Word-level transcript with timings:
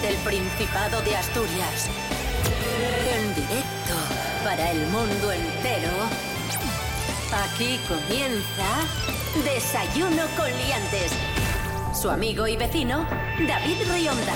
desde 0.00 0.14
el 0.14 0.16
Principado 0.22 1.00
de 1.02 1.16
Asturias. 1.16 1.88
En 3.12 3.34
directo 3.34 3.94
para 4.44 4.70
el 4.70 4.86
mundo 4.88 5.32
entero. 5.32 5.90
Aquí 7.32 7.78
comienza 7.88 8.84
Desayuno 9.44 10.22
con 10.36 10.46
Liantes. 10.46 11.12
Su 12.00 12.10
amigo 12.10 12.46
y 12.46 12.56
vecino, 12.56 13.06
David 13.46 13.76
Rionda. 13.92 14.34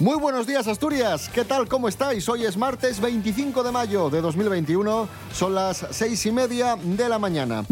Muy 0.00 0.16
buenos 0.16 0.46
días 0.46 0.68
Asturias, 0.68 1.28
¿qué 1.28 1.44
tal? 1.44 1.66
¿Cómo 1.66 1.88
estáis? 1.88 2.28
Hoy 2.28 2.44
es 2.44 2.56
martes 2.56 3.00
25 3.00 3.64
de 3.64 3.72
mayo 3.72 4.10
de 4.10 4.20
2021, 4.20 5.08
son 5.38 5.54
las 5.54 5.86
seis 5.92 6.26
y 6.26 6.32
media 6.32 6.76
de 6.82 7.08
la 7.08 7.20
mañana. 7.20 7.64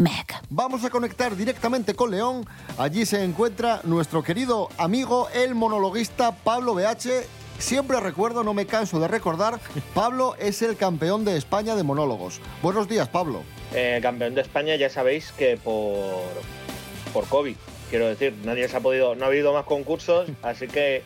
Vamos 0.49 0.85
a 0.85 0.89
conectar 0.89 1.35
directamente 1.35 1.95
con 1.95 2.11
León, 2.11 2.45
allí 2.77 3.05
se 3.05 3.21
encuentra 3.21 3.81
nuestro 3.83 4.23
querido 4.23 4.69
amigo, 4.77 5.27
el 5.33 5.53
monologuista 5.53 6.31
Pablo 6.31 6.75
BH. 6.75 7.25
Siempre 7.59 7.99
recuerdo, 7.99 8.45
no 8.45 8.53
me 8.53 8.67
canso 8.67 9.01
de 9.01 9.09
recordar, 9.09 9.59
Pablo 9.93 10.35
es 10.39 10.61
el 10.61 10.77
campeón 10.77 11.25
de 11.25 11.35
España 11.35 11.75
de 11.75 11.83
monólogos. 11.83 12.39
Buenos 12.61 12.87
días 12.87 13.09
Pablo. 13.09 13.43
Eh, 13.73 13.99
campeón 14.01 14.33
de 14.33 14.41
España 14.41 14.77
ya 14.77 14.89
sabéis 14.89 15.33
que 15.33 15.57
por, 15.57 16.23
por 17.11 17.27
COVID, 17.27 17.57
quiero 17.89 18.07
decir, 18.07 18.33
nadie 18.45 18.69
se 18.69 18.77
ha 18.77 18.79
podido, 18.79 19.13
no 19.15 19.25
ha 19.25 19.27
habido 19.27 19.51
más 19.51 19.65
concursos, 19.65 20.29
así 20.41 20.67
que 20.67 21.03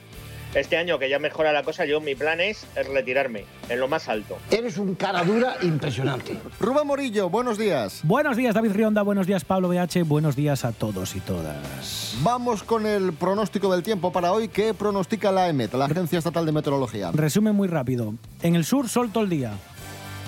este 0.54 0.78
año 0.78 1.00
que 1.00 1.10
ya 1.10 1.20
mejora 1.20 1.54
la 1.54 1.64
cosa, 1.64 1.86
yo 1.86 2.02
mi 2.02 2.16
plan 2.16 2.40
es, 2.42 2.66
retirarme 2.94 3.46
en 3.70 3.80
lo 3.80 3.88
más 3.88 4.10
alto. 4.10 4.38
Eres 4.50 4.78
un 4.78 4.96
cara 4.96 5.24
dura 5.24 5.56
impresionante. 5.62 6.38
Rubén 6.60 6.86
Morillo, 6.88 7.30
buenos 7.30 7.58
días. 7.58 8.02
Buenos 8.04 8.36
días, 8.38 8.54
David 8.54 8.72
Rionda. 8.74 9.02
Buenos 9.02 9.28
días, 9.28 9.46
Pablo 9.46 9.70
BH. 9.70 10.04
Buenos 10.06 10.36
días 10.36 10.66
a 10.66 10.72
todos 10.72 11.16
y 11.16 11.20
todas. 11.22 12.18
Vamos 12.24 12.64
con 12.64 12.86
el 12.86 13.14
pronóstico 13.14 13.72
del 13.72 13.84
tiempo 13.84 14.12
para 14.12 14.32
hoy. 14.34 14.48
¿Qué 14.50 14.74
pronostica 14.74 15.32
la 15.32 15.48
EMET, 15.50 15.74
la 15.74 15.86
Agencia 15.86 16.18
Estatal 16.20 16.46
de 16.46 16.52
Meteorología? 16.52 17.12
Resumen 17.14 17.56
muy 17.56 17.68
rápido. 17.68 18.14
En 18.42 18.56
el 18.56 18.66
sur, 18.66 18.90
sol 18.90 19.10
todo 19.12 19.24
el 19.24 19.30
día. 19.30 19.54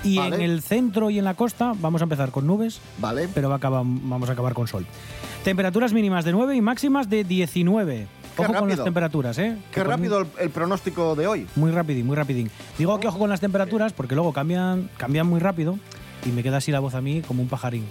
Y 0.05 0.17
Vale. 0.17 0.35
en 0.37 0.41
el 0.41 0.61
centro 0.61 1.09
y 1.09 1.17
en 1.19 1.23
la 1.25 1.33
costa 1.33 1.73
vamos 1.79 2.01
a 2.01 2.03
empezar 2.03 2.31
con 2.31 2.45
nubes, 2.45 2.81
Vale. 2.97 3.29
pero 3.33 3.47
va 3.47 3.55
a 3.55 3.57
acabar- 3.57 3.83
vamos 3.85 4.29
a 4.29 4.33
acabar 4.33 4.53
con 4.53 4.67
sol. 4.67 4.85
Temperaturas 5.45 5.93
mínimas 5.93 6.25
de 6.25 6.33
9 6.33 6.55
y 6.55 6.61
máximas 6.61 7.09
de 7.09 7.23
19. 7.23 8.07
Qué 8.35 8.41
Ojo 8.41 8.47
con 8.53 8.61
rápido. 8.61 8.75
las 8.77 8.83
temperaturas, 8.83 9.37
¿eh? 9.37 9.57
Qué 9.71 9.81
Que 9.81 9.83
rápido 9.83 10.19
el, 10.21 10.27
el 10.39 10.49
pronóstico 10.49 11.15
de 11.15 11.27
hoy. 11.27 11.47
Muy 11.55 11.71
rápido, 11.71 12.03
muy 12.05 12.15
rapidín. 12.15 12.49
Digo 12.77 12.99
que 12.99 13.07
ojo 13.07 13.19
con 13.19 13.29
las 13.29 13.39
temperaturas 13.41 13.93
porque 13.93 14.15
luego 14.15 14.33
cambian, 14.33 14.89
cambian 14.97 15.27
muy 15.27 15.39
rápido 15.39 15.77
y 16.25 16.29
me 16.29 16.41
queda 16.43 16.57
así 16.57 16.71
la 16.71 16.79
voz 16.79 16.95
a 16.95 17.01
mí 17.01 17.21
como 17.21 17.41
un 17.43 17.47
pajarín. 17.49 17.85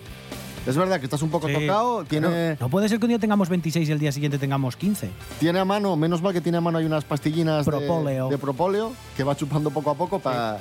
Es 0.66 0.76
verdad 0.76 0.98
que 1.00 1.06
estás 1.06 1.22
un 1.22 1.30
poco 1.30 1.48
Sí. 1.48 1.54
tocado. 1.54 2.04
Tiene, 2.04 2.50
No, 2.50 2.56
no 2.60 2.68
puede 2.68 2.88
ser 2.88 2.98
que 3.00 3.04
un 3.06 3.08
día 3.10 3.18
tengamos 3.18 3.48
26 3.48 3.88
y 3.88 3.92
el 3.92 3.98
día 3.98 4.12
siguiente 4.12 4.38
tengamos 4.38 4.76
15. 4.76 5.10
tiene 5.40 5.58
a 5.58 5.64
mano, 5.64 5.96
menos 5.96 6.22
mal 6.22 6.32
que 6.32 6.40
tiene 6.40 6.58
a 6.58 6.60
mano 6.60 6.78
hay 6.78 6.84
unas 6.86 7.04
pastillinas 7.04 7.64
de- 7.64 7.70
Propóleo. 7.72 8.28
De, 8.28 8.38
propóleo 8.38 8.92
que 9.16 9.24
va 9.24 9.36
chupando 9.36 9.70
poco 9.70 9.90
a 9.90 9.94
poco 9.94 10.20
para 10.20 10.58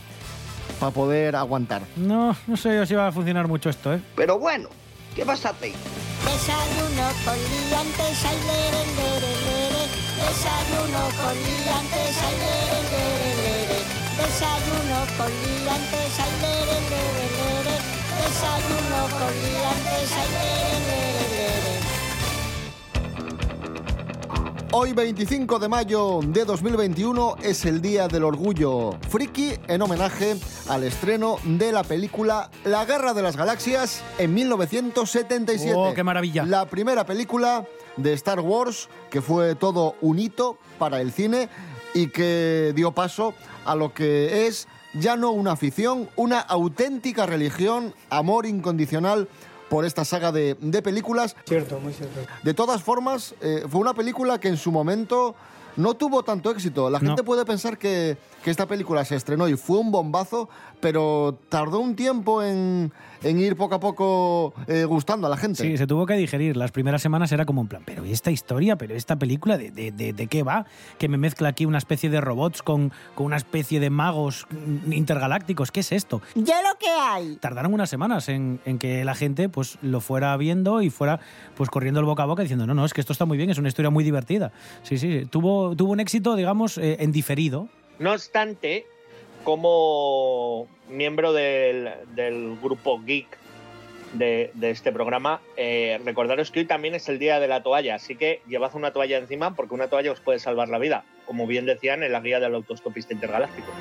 poder 0.94 1.36
aguantar. 1.36 1.84
No, 1.98 2.36
no 2.48 2.58
sé 2.58 2.76
yo 2.76 2.86
si 2.88 2.96
va 2.96 3.08
a 3.10 3.12
funcionar 3.12 3.48
mucho 3.48 3.70
esto, 3.70 3.94
¿eh? 3.94 4.02
Pero 4.16 4.40
bueno, 4.40 4.70
¿qué 5.16 5.24
pasa? 5.24 5.54
Desayuno 5.62 7.08
con 7.24 7.36
liantes, 7.70 8.26
ay. 8.26 9.61
Desayuno 10.32 11.04
con 11.20 11.36
liantes, 11.36 12.16
ay, 12.24 12.36
lere, 12.40 12.80
lere, 12.92 13.32
lere. 13.44 13.80
Desayuno 14.16 15.00
con 15.18 15.28
liantes, 15.28 16.20
ay, 16.24 16.34
lere, 16.42 16.78
lere, 16.90 17.26
lere. 17.36 17.76
Desayuno 18.16 19.00
con 19.20 19.34
liantes, 19.44 20.10
ay, 20.16 20.30
lere, 20.32 20.78
lere, 20.88 21.26
lere. 21.36 21.92
Hoy 24.72 24.94
25 24.94 25.60
de 25.60 25.68
mayo 25.68 26.22
de 26.24 26.46
2021 26.46 27.36
es 27.44 27.66
el 27.66 27.82
Día 27.82 28.08
del 28.08 28.24
Orgullo 28.24 28.98
Friki 29.10 29.56
en 29.68 29.82
homenaje 29.82 30.38
al 30.70 30.86
estreno 30.86 31.40
de 31.44 31.74
la 31.74 31.84
película 31.84 32.50
La 32.64 32.86
Guerra 32.86 33.14
de 33.14 33.22
las 33.22 33.36
Galaxias 33.36 34.02
en 34.18 34.34
1977. 34.34 35.74
¡Oh, 35.76 35.94
qué 35.94 36.06
maravilla! 36.06 36.46
La 36.46 36.68
primera 36.68 37.06
película 37.06 37.66
de 37.98 38.14
Star 38.14 38.40
Wars 38.40 38.90
que 39.10 39.22
fue 39.22 39.56
todo 39.56 39.96
un 40.02 40.20
hito 40.20 40.58
para 40.80 41.02
el 41.02 41.12
cine 41.12 41.50
y 41.94 42.08
que 42.08 42.74
dio 42.76 42.92
paso 42.92 43.34
a 43.66 43.76
lo 43.76 43.94
que 43.94 44.48
es 44.48 44.68
ya 44.94 45.16
no 45.16 45.32
una 45.32 45.54
afición, 45.54 46.10
una 46.16 46.40
auténtica 46.40 47.26
religión, 47.26 47.94
amor 48.10 48.46
incondicional 48.46 49.28
por 49.70 49.86
esta 49.86 50.04
saga 50.04 50.32
de, 50.32 50.58
de 50.60 50.82
películas 50.82 51.36
Cierto, 51.48 51.80
muy 51.80 51.94
cierto. 51.94 52.20
de 52.44 52.54
todas 52.54 52.84
formas, 52.84 53.36
eh, 53.42 53.64
fue 53.70 53.80
una 53.80 53.94
película 53.94 54.40
que 54.40 54.50
en 54.50 54.58
su 54.58 54.72
momento 54.72 55.36
no 55.78 55.94
tuvo 55.96 56.24
tanto 56.24 56.52
éxito. 56.52 56.90
La 56.90 57.00
No. 57.00 57.08
gente 57.08 57.24
puede 57.24 57.46
pensar 57.46 57.78
que, 57.78 58.18
que 58.44 58.50
esta 58.52 58.66
película 58.68 59.04
se 59.06 59.16
estrenó 59.16 59.48
y 59.48 59.56
fue 59.56 59.78
un 59.80 59.92
bombazo, 59.92 60.50
pero 60.80 61.38
tardó 61.50 61.80
un 61.80 61.96
tiempo 61.96 62.42
en, 62.44 62.92
en 63.24 63.40
ir 63.40 63.56
poco 63.56 63.76
a 63.76 63.80
poco 63.80 64.54
eh, 64.68 64.86
gustando 64.86 65.28
a 65.28 65.30
la 65.30 65.38
gente. 65.38 65.64
Sí, 65.64 65.78
se 65.78 65.86
tuvo 65.88 66.06
que 66.06 66.14
digerir. 66.16 66.58
Las 66.58 66.72
primeras 66.72 67.02
semanas 67.02 67.32
era 67.32 67.46
como 67.46 67.62
en 67.62 67.68
plan, 67.68 67.84
pero 67.86 68.06
¿y 68.06 68.12
esta 68.12 68.32
historia? 68.32 68.76
¿Pero 68.78 68.96
esta 68.96 69.16
película? 69.18 69.58
¿De, 69.58 69.72
de, 69.72 69.92
de- 69.92 70.14
de 70.14 70.28
qué 70.28 70.44
va? 70.44 70.66
Que 70.98 71.08
me 71.08 71.18
mezcla 71.18 71.50
aquí 71.50 71.66
una 71.66 71.78
especie 71.78 72.10
de 72.10 72.20
robots 72.22 72.62
con, 72.64 72.92
con 73.16 73.26
una 73.28 73.38
especie 73.38 73.80
de 73.80 73.90
magos 73.90 74.48
intergalácticos. 74.90 75.72
¿Qué 75.72 75.82
es 75.82 75.92
esto? 75.92 76.22
Ya 76.36 76.62
lo 76.62 76.78
que 76.80 76.88
hay. 76.90 77.36
Tardaron 77.38 77.74
unas 77.74 77.90
semanas 77.90 78.30
en, 78.30 78.60
en 78.66 78.78
que 78.78 79.06
la 79.06 79.16
gente 79.16 79.50
pues 79.50 79.78
lo 79.82 80.02
fuera 80.02 80.36
viendo 80.38 80.82
y 80.82 80.90
fuera 80.90 81.20
pues 81.56 81.70
corriendo 81.70 82.00
el 82.00 82.06
boca 82.06 82.24
a 82.24 82.26
boca 82.26 82.42
diciendo, 82.42 82.66
no, 82.68 82.74
no, 82.74 82.86
es 82.86 82.94
que 82.94 83.02
esto 83.02 83.14
está 83.14 83.26
muy 83.26 83.38
bien, 83.38 83.50
es 83.50 83.58
una 83.58 83.68
historia 83.68 83.90
muy 83.90 84.04
divertida. 84.04 84.52
Sí, 84.84 84.98
sí, 84.98 85.28
tuvo, 85.30 85.61
tuvo 85.76 85.92
un 85.92 86.00
éxito, 86.00 86.36
digamos, 86.36 86.78
eh, 86.78 86.98
en 87.00 87.12
diferido. 87.12 87.68
No 88.00 88.12
obstante, 88.14 88.86
como 89.44 90.68
miembro 90.90 91.34
del, 91.34 91.90
del 92.16 92.58
grupo 92.62 93.02
Geek 93.04 93.38
de, 94.14 94.52
de 94.54 94.72
este 94.72 94.92
programa, 94.92 95.42
eh, 95.56 96.00
recordaros 96.04 96.52
que 96.52 96.60
hoy 96.60 96.66
también 96.66 96.96
es 96.96 97.08
el 97.10 97.20
día 97.20 97.40
de 97.40 97.48
la 97.48 97.64
toalla, 97.64 97.96
así 97.96 98.16
que 98.16 98.42
llevad 98.48 98.76
una 98.76 98.92
toalla 98.92 99.18
encima 99.18 99.56
porque 99.56 99.74
una 99.74 99.88
toalla 99.88 100.12
os 100.12 100.20
puede 100.20 100.40
salvar 100.40 100.70
la 100.70 100.80
vida, 100.80 101.06
como 101.26 101.48
bien 101.48 101.66
decían 101.66 102.04
en 102.04 102.12
la 102.12 102.20
guía 102.20 102.40
del 102.40 102.56
autostopista 102.56 103.14
intergaláctico. 103.14 103.72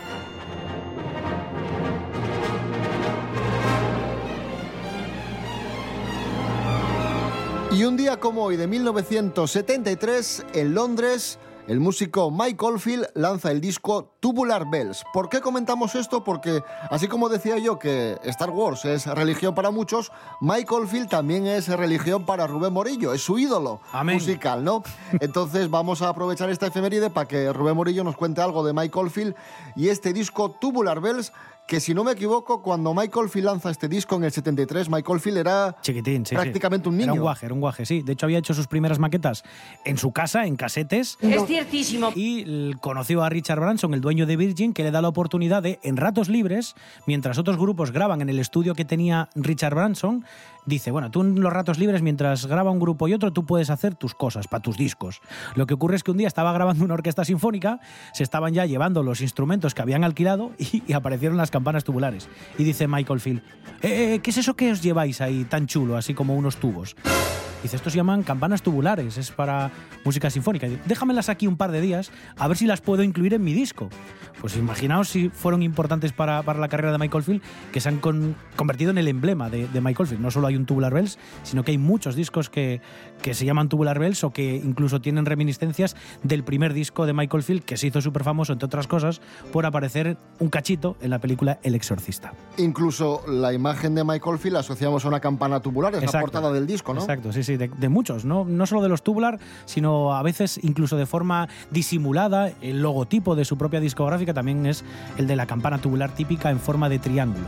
Y 7.73 7.85
un 7.85 7.97
día 7.97 8.17
como 8.17 8.45
hoy 8.45 8.57
de 8.57 8.67
1973, 8.67 10.45
en 10.55 10.75
Londres, 10.75 11.39
el 11.67 11.81
músico 11.81 12.31
Mike 12.31 12.65
Oldfield 12.65 13.07
lanza 13.15 13.51
el 13.51 13.61
disco 13.61 14.15
Tubular 14.21 14.69
Bells. 14.71 15.05
¿Por 15.13 15.29
qué 15.29 15.41
comentamos 15.41 15.95
esto? 15.95 16.25
Porque, 16.25 16.63
así 16.91 17.09
como 17.09 17.29
decía 17.29 17.59
yo 17.59 17.79
que 17.79 18.19
Star 18.25 18.51
Wars 18.51 18.85
es 18.85 19.07
religión 19.07 19.55
para 19.55 19.71
muchos, 19.71 20.13
Mike 20.41 20.75
Oldfield 20.75 21.09
también 21.09 21.47
es 21.47 21.69
religión 21.69 22.27
para 22.27 22.47
Rubén 22.47 22.73
Morillo, 22.73 23.13
es 23.13 23.23
su 23.23 23.39
ídolo 23.39 23.81
Amén. 23.93 24.17
musical, 24.17 24.65
¿no? 24.65 24.83
Entonces 25.21 25.71
vamos 25.71 26.03
a 26.03 26.09
aprovechar 26.09 26.51
esta 26.51 26.67
efeméride 26.67 27.11
para 27.11 27.29
que 27.29 27.53
Rubén 27.53 27.77
Morillo 27.77 28.05
nos 28.05 28.17
cuente 28.17 28.41
algo 28.41 28.65
de 28.65 28.73
Mike 28.73 28.99
Oldfield 28.99 29.35
y 29.77 29.89
este 29.89 30.13
disco 30.13 30.51
Tubular 30.51 31.01
Bells, 31.01 31.33
que 31.71 31.79
si 31.79 31.95
no 31.95 32.03
me 32.03 32.11
equivoco, 32.11 32.63
cuando 32.63 32.93
Mike 32.93 33.17
Oldfield 33.17 33.47
lanza 33.47 33.71
este 33.71 33.87
disco 33.87 34.17
en 34.17 34.25
el 34.25 34.33
73, 34.33 34.91
Mike 34.91 35.09
Oldfield 35.09 35.39
era 35.39 35.77
Chiquitín, 35.81 36.27
sí. 36.27 36.31
sí. 36.31 36.35
prácticamente 36.35 36.89
un 36.89 36.97
niño. 36.97 37.05
Era 37.05 37.13
un 37.13 37.21
guaje, 37.21 37.47
era 37.47 37.55
un 37.55 37.61
guaje, 37.61 37.87
sí. 37.87 38.03
De 38.03 38.15
hecho, 38.15 38.27
había 38.27 38.39
hecho 38.39 38.55
sus 38.55 38.67
primeras 38.67 38.99
maquetas 38.99 39.45
en 39.85 39.97
su 39.97 40.11
casa, 40.11 40.47
en 40.47 40.57
casetes. 40.57 41.17
Es 41.21 41.47
ciertísimo. 41.47 42.11
Y 42.17 42.75
conoció 42.81 43.23
a 43.23 43.29
Richard 43.29 43.61
Branson, 43.61 43.95
el 43.95 44.01
dueño 44.01 44.27
de 44.27 44.37
Virgin, 44.37 44.73
que 44.73 44.83
le 44.83 44.91
da 44.91 45.01
la 45.01 45.07
oportunidad 45.07 45.63
de, 45.63 45.79
en 45.85 45.97
ratos 45.97 46.29
libres, 46.29 46.75
mientras 47.07 47.39
otros 47.39 47.57
grupos 47.57 47.93
graban 47.93 48.21
en 48.21 48.31
el 48.31 48.41
estudio 48.41 48.75
que 48.75 48.85
tenía 48.85 49.29
Richard 49.37 49.77
Branson, 49.77 50.25
dice, 50.67 50.91
bueno, 50.91 51.11
tú 51.11 51.23
en 51.23 51.41
los 51.41 51.53
ratos 51.53 51.79
libres, 51.79 52.03
mientras 52.03 52.47
graba 52.47 52.71
un 52.71 52.79
grupo 52.79 53.09
y 53.09 53.15
otro, 53.15 53.33
tú 53.33 53.45
puedes 53.45 53.71
hacer 53.71 53.95
tus 53.95 54.15
cosas, 54.15 54.49
para 54.49 54.63
tus 54.63 54.77
discos. 54.77 55.21
Lo 55.55 55.67
que 55.67 55.75
ocurre 55.75 55.97
es 55.97 56.03
que 56.03 56.11
un 56.11 56.17
día 56.17 56.29
estaba 56.29 56.53
grabando 56.53 56.85
una 56.85 56.95
orquesta 56.95 57.25
sinfónica, 57.25 57.81
se 58.13 58.23
estaban 58.23 58.55
ya 58.55 58.67
llevando 58.67 59.03
los 59.03 59.21
instrumentos 59.21 59.75
que 59.75 59.83
habían 59.83 60.05
alquilado 60.05 60.53
y, 60.59 60.93
aparecieron 60.93 61.37
las 61.37 61.51
campanas 61.51 61.85
tubulares. 61.85 62.29
Y 62.59 62.65
dice 62.65 62.87
Michael 62.89 63.21
Field, 63.21 63.43
"Eh, 63.83 64.15
eh, 64.15 64.21
¿qué 64.23 64.31
es 64.31 64.37
eso 64.37 64.55
que 64.55 64.73
os 64.73 64.83
lleváis 64.83 65.21
ahí 65.21 65.45
tan 65.45 65.67
chulo, 65.67 65.97
así 65.97 66.15
como 66.15 66.35
unos 66.35 66.57
tubos? 66.57 66.97
Dice, 67.63 67.77
estos 67.77 67.93
se 67.93 67.99
llaman 67.99 68.23
campanas 68.23 68.63
tubulares, 68.63 69.19
es 69.19 69.31
para 69.31 69.71
música 70.05 70.31
sinfónica. 70.31 70.67
Dice, 70.67 70.81
Déjamelas 70.87 71.29
aquí 71.29 71.47
un 71.47 71.57
par 71.57 71.71
de 71.73 71.81
días, 71.81 72.11
a 72.39 72.49
ver 72.49 72.57
si 72.57 72.67
las 72.67 72.81
puedo 72.81 73.03
incluir 73.03 73.35
en 73.35 73.45
mi 73.45 73.53
disco. 73.53 73.89
Pues 74.41 74.57
imaginaos 74.57 75.09
si 75.11 75.29
fueron 75.29 75.63
importantes 75.63 76.13
para, 76.13 76.43
para 76.43 76.59
la 76.59 76.69
carrera 76.69 76.93
de 76.93 76.99
Michael 76.99 77.23
Field, 77.25 77.43
que 77.73 77.81
se 77.81 77.91
han 77.91 77.99
con- 77.99 78.35
convertido 78.57 78.91
en 78.91 78.97
el 78.97 79.09
emblema 79.09 79.51
de, 79.51 79.69
de 79.69 79.81
Michael 79.83 80.09
Field. 80.09 80.23
No 80.23 80.31
solo 80.31 80.47
hay 80.47 80.57
un 80.57 80.65
Tubular 80.65 80.95
Bells, 80.95 81.19
sino 81.43 81.63
que 81.63 81.73
hay 81.73 81.79
muchos 81.79 82.15
discos 82.15 82.49
que, 82.49 82.81
que 83.21 83.35
se 83.35 83.45
llaman 83.45 83.69
Tubular 83.69 83.99
Bells 83.99 84.25
o 84.25 84.31
que 84.33 84.57
incluso 84.57 85.03
tienen 85.03 85.27
reminiscencias 85.27 85.95
del 86.23 86.43
primer 86.45 86.73
disco 86.73 87.05
de 87.05 87.13
Michael 87.13 87.43
Field, 87.43 87.63
que 87.65 87.77
se 87.77 87.89
hizo 87.89 88.01
súper 88.01 88.25
famoso, 88.25 88.55
entre 88.55 88.65
otras 88.67 88.87
cosas, 88.87 89.21
por 89.53 89.67
aparecer 89.67 90.17
un 90.39 90.49
cachito 90.49 90.97
en 91.03 91.11
la 91.11 91.19
película 91.19 91.59
El 91.63 91.75
Exorcista. 91.75 92.33
Incluso 92.57 93.23
la 93.29 93.53
imagen 93.53 93.95
de 93.95 94.05
Michael 94.05 94.39
Field 94.39 94.55
la 94.55 94.61
asociamos 94.61 95.05
a 95.05 95.09
una 95.09 95.21
campana 95.21 95.61
tubular, 95.61 95.93
es 95.95 96.01
la 96.01 96.07
Exacto. 96.07 96.25
portada 96.25 96.51
del 96.53 96.67
disco, 96.67 96.95
¿no? 96.95 97.01
Exacto, 97.01 97.31
sí, 97.33 97.43
sí. 97.43 97.50
Sí, 97.51 97.57
de, 97.57 97.69
de 97.69 97.89
muchos, 97.89 98.25
¿no? 98.25 98.45
no 98.45 98.67
solo 98.67 98.83
de 98.83 98.89
los 98.89 99.03
tubular, 99.03 99.39
sino 99.65 100.15
a 100.15 100.23
veces 100.23 100.61
incluso 100.63 100.97
de 100.97 101.07
forma 101.07 101.49
disimulada. 101.71 102.53
El 102.61 102.83
logotipo 102.83 103.37
de 103.37 103.45
su 103.45 103.59
propia 103.59 103.81
discográfica 103.81 104.35
también 104.35 104.67
es 104.67 104.85
el 105.19 105.27
de 105.27 105.37
la 105.37 105.47
campana 105.47 105.79
tubular 105.79 106.15
típica 106.15 106.51
en 106.51 106.61
forma 106.61 106.89
de 106.89 106.99
triángulo. 106.99 107.47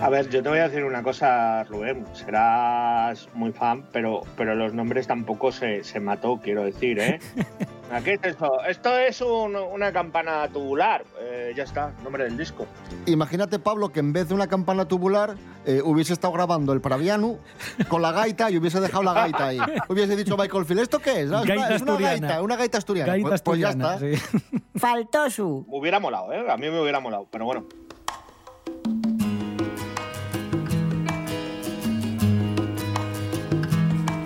A 0.00 0.10
ver, 0.10 0.30
yo 0.30 0.42
te 0.44 0.48
voy 0.48 0.58
a 0.58 0.68
decir 0.68 0.84
una 0.84 1.02
cosa, 1.02 1.64
Rubén. 1.64 2.04
Serás 2.12 3.28
muy 3.34 3.50
fan, 3.50 3.84
pero, 3.92 4.22
pero 4.36 4.54
los 4.54 4.72
nombres 4.72 5.08
tampoco 5.08 5.50
se, 5.50 5.82
se 5.82 5.98
mató, 5.98 6.38
quiero 6.40 6.62
decir, 6.62 7.00
¿eh? 7.00 7.18
¿Qué 8.04 8.14
es 8.14 8.20
esto? 8.22 8.62
Esto 8.68 8.96
es 8.98 9.20
un- 9.22 9.56
una 9.56 9.92
campana 9.92 10.46
tubular. 10.48 11.04
Eh, 11.20 11.52
ya 11.56 11.64
está, 11.64 11.92
nombre 12.04 12.24
del 12.24 12.36
disco. 12.36 12.66
Imagínate, 13.06 13.58
Pablo, 13.58 13.88
que 13.90 14.00
en 14.00 14.12
vez 14.12 14.28
de 14.28 14.34
una 14.34 14.46
campana 14.46 14.86
tubular 14.86 15.36
eh, 15.64 15.80
hubiese 15.82 16.12
estado 16.12 16.32
grabando 16.32 16.72
el 16.72 16.80
Praviano 16.80 17.38
con 17.88 18.00
la 18.02 18.12
gaita 18.12 18.50
y 18.50 18.56
hubiese 18.58 18.80
dejado 18.80 19.02
la 19.02 19.12
gaita 19.14 19.46
ahí. 19.48 19.58
Hubiese 19.88 20.16
dicho 20.16 20.36
Michael 20.36 20.64
Field, 20.64 20.80
¿esto 20.80 20.98
qué 20.98 21.10
es? 21.12 21.16
Es 21.24 21.28
una- 21.30 21.40
Gaita 21.44 21.74
es 21.74 21.82
una 21.82 21.92
asturiana. 21.92 22.26
gaita, 22.28 22.42
una 22.42 22.56
gaita 22.56 22.78
asturiana. 22.78 23.12
Gaita 23.12 23.28
Pues- 23.28 23.42
pues 23.42 23.60
ya 23.60 23.70
está. 23.70 23.98
sí. 23.98 24.12
Faltó 24.76 25.28
su. 25.30 25.66
Me 25.68 25.78
hubiera 25.78 25.98
molado, 25.98 26.32
¿eh? 26.32 26.44
A 26.50 26.56
mí 26.56 26.70
me 26.70 26.80
hubiera 26.80 27.00
molado, 27.00 27.26
pero 27.30 27.44
bueno. 27.46 27.66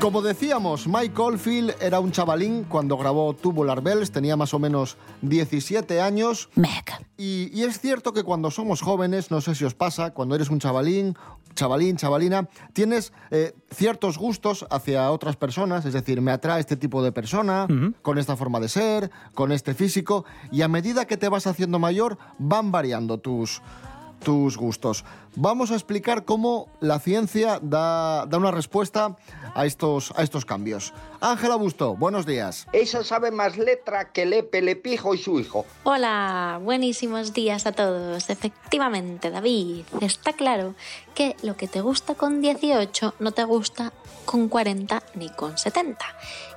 Como 0.02 0.20
decíamos, 0.20 0.88
Mike 0.88 1.22
Oldfield 1.22 1.76
era 1.80 2.00
un 2.00 2.10
chavalín 2.10 2.64
cuando 2.64 2.96
grabó 2.96 3.34
Tubular 3.34 3.80
Bells, 3.84 4.10
tenía 4.10 4.36
más 4.36 4.52
o 4.52 4.58
menos 4.58 4.96
17 5.20 6.00
años. 6.00 6.48
Y, 7.16 7.50
y 7.54 7.62
es 7.62 7.78
cierto 7.78 8.12
que 8.12 8.24
cuando 8.24 8.50
somos 8.50 8.80
jóvenes, 8.80 9.30
no 9.30 9.40
sé 9.40 9.54
si 9.54 9.64
os 9.64 9.74
pasa, 9.74 10.10
cuando 10.10 10.34
eres 10.34 10.50
un 10.50 10.58
chavalín, 10.58 11.16
chavalín, 11.54 11.96
chavalina, 11.96 12.48
tienes 12.72 13.12
eh, 13.30 13.54
ciertos 13.70 14.18
gustos 14.18 14.66
hacia 14.70 15.08
otras 15.12 15.36
personas, 15.36 15.84
es 15.84 15.92
decir, 15.92 16.20
me 16.20 16.32
atrae 16.32 16.58
este 16.58 16.76
tipo 16.76 17.00
de 17.04 17.12
persona, 17.12 17.68
con 18.02 18.18
esta 18.18 18.36
forma 18.36 18.58
de 18.58 18.68
ser, 18.68 19.12
con 19.34 19.52
este 19.52 19.72
físico, 19.72 20.24
y 20.50 20.62
a 20.62 20.68
medida 20.68 21.04
que 21.04 21.16
te 21.16 21.28
vas 21.28 21.46
haciendo 21.46 21.78
mayor, 21.78 22.18
van 22.40 22.72
variando 22.72 23.18
tus, 23.18 23.62
tus 24.22 24.56
gustos. 24.56 25.04
Vamos 25.34 25.70
a 25.70 25.74
explicar 25.74 26.24
cómo 26.24 26.68
la 26.80 26.98
ciencia 26.98 27.58
da, 27.62 28.26
da 28.26 28.38
una 28.38 28.50
respuesta 28.50 29.16
a 29.54 29.66
estos, 29.66 30.12
a 30.16 30.22
estos 30.22 30.44
cambios. 30.44 30.92
Ángela 31.20 31.56
Busto, 31.56 31.96
buenos 31.96 32.26
días. 32.26 32.66
Esa 32.72 33.04
sabe 33.04 33.30
más 33.30 33.56
letra 33.56 34.12
que 34.12 34.26
Lepe, 34.26 34.62
Lepijo 34.62 35.14
y 35.14 35.18
su 35.18 35.40
hijo. 35.40 35.64
Hola, 35.84 36.60
buenísimos 36.62 37.32
días 37.32 37.66
a 37.66 37.72
todos. 37.72 38.30
Efectivamente, 38.30 39.30
David, 39.30 39.84
está 40.00 40.32
claro 40.32 40.74
que 41.14 41.36
lo 41.42 41.56
que 41.56 41.68
te 41.68 41.80
gusta 41.80 42.14
con 42.14 42.40
18 42.40 43.14
no 43.18 43.32
te 43.32 43.44
gusta 43.44 43.92
con 44.24 44.48
40 44.48 45.02
ni 45.14 45.30
con 45.30 45.58
70 45.58 46.04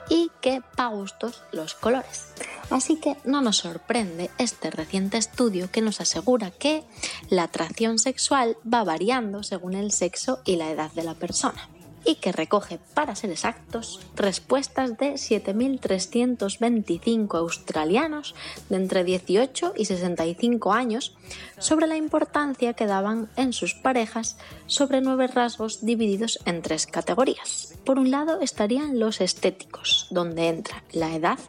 y 0.10 0.32
que 0.42 0.62
pa 0.76 0.88
gustos 0.88 1.44
los 1.52 1.74
colores. 1.76 2.34
Así 2.70 2.98
que 2.98 3.18
no 3.26 3.42
nos 3.42 3.58
sorprende 3.58 4.30
este 4.38 4.72
reciente 4.72 5.18
estudio 5.18 5.70
que 5.72 5.82
nos 5.82 6.02
asegura 6.02 6.52
que 6.52 6.84
la 7.30 7.44
atracción 7.44 8.00
sexual 8.00 8.58
va 8.72 8.84
variando 8.84 9.44
según 9.44 9.76
el 9.76 9.92
sexo 9.92 10.40
y 10.46 10.56
la 10.56 10.72
edad 10.72 10.92
de 10.92 11.04
la 11.04 11.14
persona 11.14 11.70
y 12.06 12.16
que 12.16 12.32
recoge, 12.32 12.80
para 12.94 13.16
ser 13.16 13.32
exactos, 13.32 14.00
respuestas 14.16 14.98
de 14.98 15.14
7.325 15.14 17.38
australianos 17.38 18.36
de 18.70 18.78
entre 18.78 19.04
18 19.04 19.74
y 19.76 19.86
65 19.86 20.72
años 20.72 21.18
sobre 21.58 21.88
la 21.88 21.98
importancia 21.98 22.74
que 22.74 22.86
daban 22.86 23.28
en 23.36 23.52
sus 23.54 23.74
parejas 23.74 24.38
sobre 24.68 25.02
nueve 25.02 25.26
rasgos 25.28 25.84
divididos 25.84 26.38
en 26.46 26.62
tres 26.62 26.86
categorías. 26.86 27.74
Por 27.84 27.98
un 27.98 28.12
lado 28.12 28.40
estarían 28.40 29.00
los 29.00 29.20
estéticos, 29.20 30.06
donde 30.12 30.50
entra 30.50 30.84
la 30.94 31.16
edad, 31.16 31.40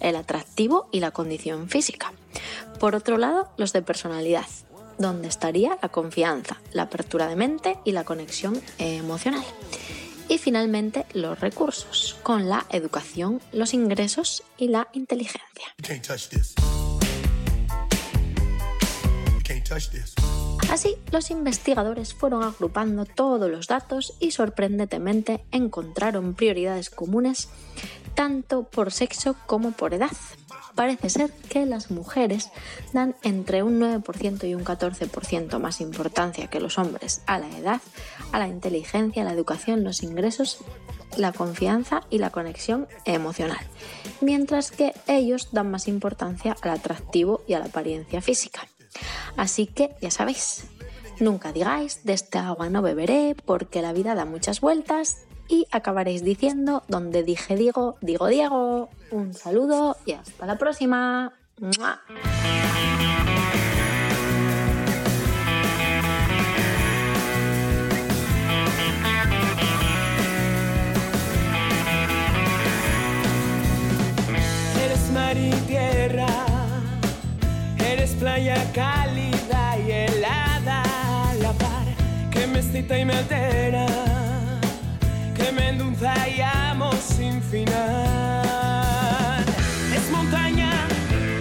el 0.00 0.16
atractivo 0.16 0.88
y 0.92 1.00
la 1.00 1.10
condición 1.10 1.68
física. 1.68 2.12
Por 2.78 2.94
otro 2.94 3.18
lado, 3.18 3.48
los 3.56 3.72
de 3.72 3.82
personalidad, 3.82 4.46
donde 4.98 5.28
estaría 5.28 5.78
la 5.82 5.88
confianza, 5.88 6.60
la 6.72 6.82
apertura 6.82 7.26
de 7.28 7.36
mente 7.36 7.78
y 7.84 7.92
la 7.92 8.04
conexión 8.04 8.60
emocional. 8.78 9.44
Y 10.28 10.38
finalmente 10.38 11.06
los 11.12 11.38
recursos, 11.38 12.16
con 12.22 12.48
la 12.48 12.66
educación, 12.70 13.40
los 13.52 13.74
ingresos 13.74 14.42
y 14.58 14.68
la 14.68 14.88
inteligencia. 14.92 15.74
Así, 20.70 20.96
los 21.12 21.30
investigadores 21.30 22.12
fueron 22.14 22.42
agrupando 22.42 23.04
todos 23.04 23.50
los 23.50 23.66
datos 23.66 24.14
y 24.20 24.32
sorprendentemente 24.32 25.44
encontraron 25.52 26.34
prioridades 26.34 26.90
comunes 26.90 27.48
tanto 28.14 28.64
por 28.64 28.92
sexo 28.92 29.36
como 29.46 29.70
por 29.70 29.94
edad. 29.94 30.10
Parece 30.74 31.08
ser 31.08 31.30
que 31.48 31.64
las 31.66 31.90
mujeres 31.90 32.50
dan 32.92 33.14
entre 33.22 33.62
un 33.62 33.80
9% 33.80 34.48
y 34.48 34.54
un 34.54 34.64
14% 34.64 35.58
más 35.58 35.80
importancia 35.80 36.48
que 36.48 36.60
los 36.60 36.78
hombres 36.78 37.22
a 37.26 37.38
la 37.38 37.48
edad, 37.56 37.80
a 38.32 38.38
la 38.38 38.48
inteligencia, 38.48 39.24
la 39.24 39.32
educación, 39.32 39.84
los 39.84 40.02
ingresos, 40.02 40.58
la 41.16 41.32
confianza 41.32 42.02
y 42.10 42.18
la 42.18 42.30
conexión 42.30 42.88
emocional, 43.04 43.64
mientras 44.20 44.70
que 44.70 44.92
ellos 45.06 45.48
dan 45.52 45.70
más 45.70 45.88
importancia 45.88 46.56
al 46.60 46.70
atractivo 46.70 47.42
y 47.46 47.54
a 47.54 47.58
la 47.58 47.66
apariencia 47.66 48.20
física. 48.20 48.68
Así 49.36 49.66
que 49.66 49.94
ya 50.00 50.10
sabéis, 50.10 50.66
nunca 51.20 51.52
digáis 51.52 52.04
de 52.04 52.12
esta 52.12 52.48
agua 52.48 52.70
no 52.70 52.82
beberé 52.82 53.36
porque 53.44 53.82
la 53.82 53.92
vida 53.92 54.14
da 54.14 54.24
muchas 54.24 54.60
vueltas 54.60 55.26
y 55.48 55.66
acabaréis 55.70 56.24
diciendo 56.24 56.82
donde 56.88 57.22
dije 57.22 57.56
digo, 57.56 57.96
digo 58.00 58.26
Diego. 58.26 58.90
Un 59.10 59.34
saludo 59.34 59.96
y 60.04 60.12
hasta 60.12 60.46
la 60.46 60.58
próxima. 60.58 61.32
Playa 78.46 78.72
cálida 78.72 79.76
y 79.78 79.90
helada, 79.90 80.82
la 81.40 81.52
par 81.52 81.86
que 82.30 82.46
me 82.46 82.60
excita 82.60 82.96
y 82.96 83.04
me 83.04 83.14
altera, 83.14 83.86
que 85.34 85.50
me 85.50 85.70
endulza 85.70 86.14
y 86.28 86.40
amo 86.40 86.92
sin 86.92 87.42
final. 87.42 88.44
Es 89.94 90.10
montaña, 90.12 90.70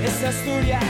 es 0.03 0.23
Asturias, 0.23 0.83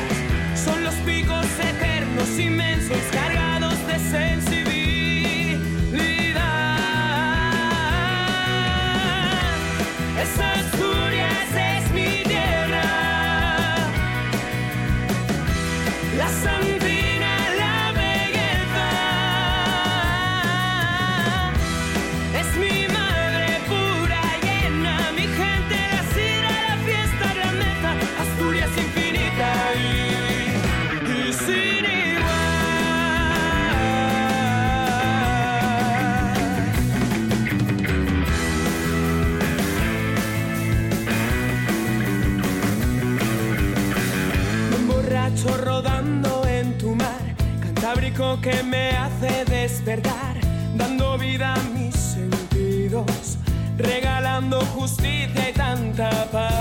son 0.56 0.84
los 0.86 0.96
picos 1.06 1.46
eternos, 1.60 2.40
inmensos, 2.40 2.98
cargados 3.12 3.76
de 3.88 4.00
sensibilidad. 4.00 4.45
Dando 50.76 51.18
vida 51.18 51.54
a 51.54 51.64
mis 51.74 51.96
sentidos, 51.96 53.38
regalando 53.78 54.60
justicia 54.74 55.50
y 55.50 55.54
tanta 55.54 56.10
paz. 56.32 56.55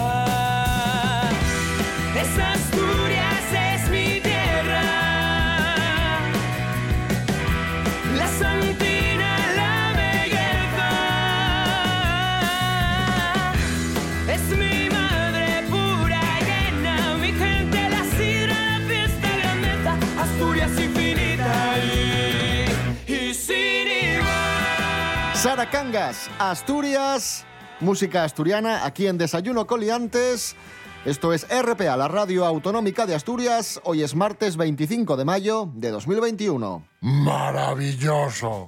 Cangas, 25.70 26.30
Asturias, 26.38 27.46
música 27.80 28.24
asturiana, 28.24 28.84
aquí 28.84 29.06
en 29.06 29.18
Desayuno 29.18 29.66
Coliantes. 29.66 30.56
Esto 31.04 31.32
es 31.32 31.46
RPA, 31.48 31.96
la 31.96 32.08
radio 32.08 32.44
autonómica 32.44 33.06
de 33.06 33.14
Asturias. 33.14 33.80
Hoy 33.84 34.02
es 34.02 34.14
martes 34.14 34.56
25 34.56 35.16
de 35.16 35.24
mayo 35.24 35.70
de 35.74 35.90
2021. 35.90 36.86
Maravilloso. 37.00 38.66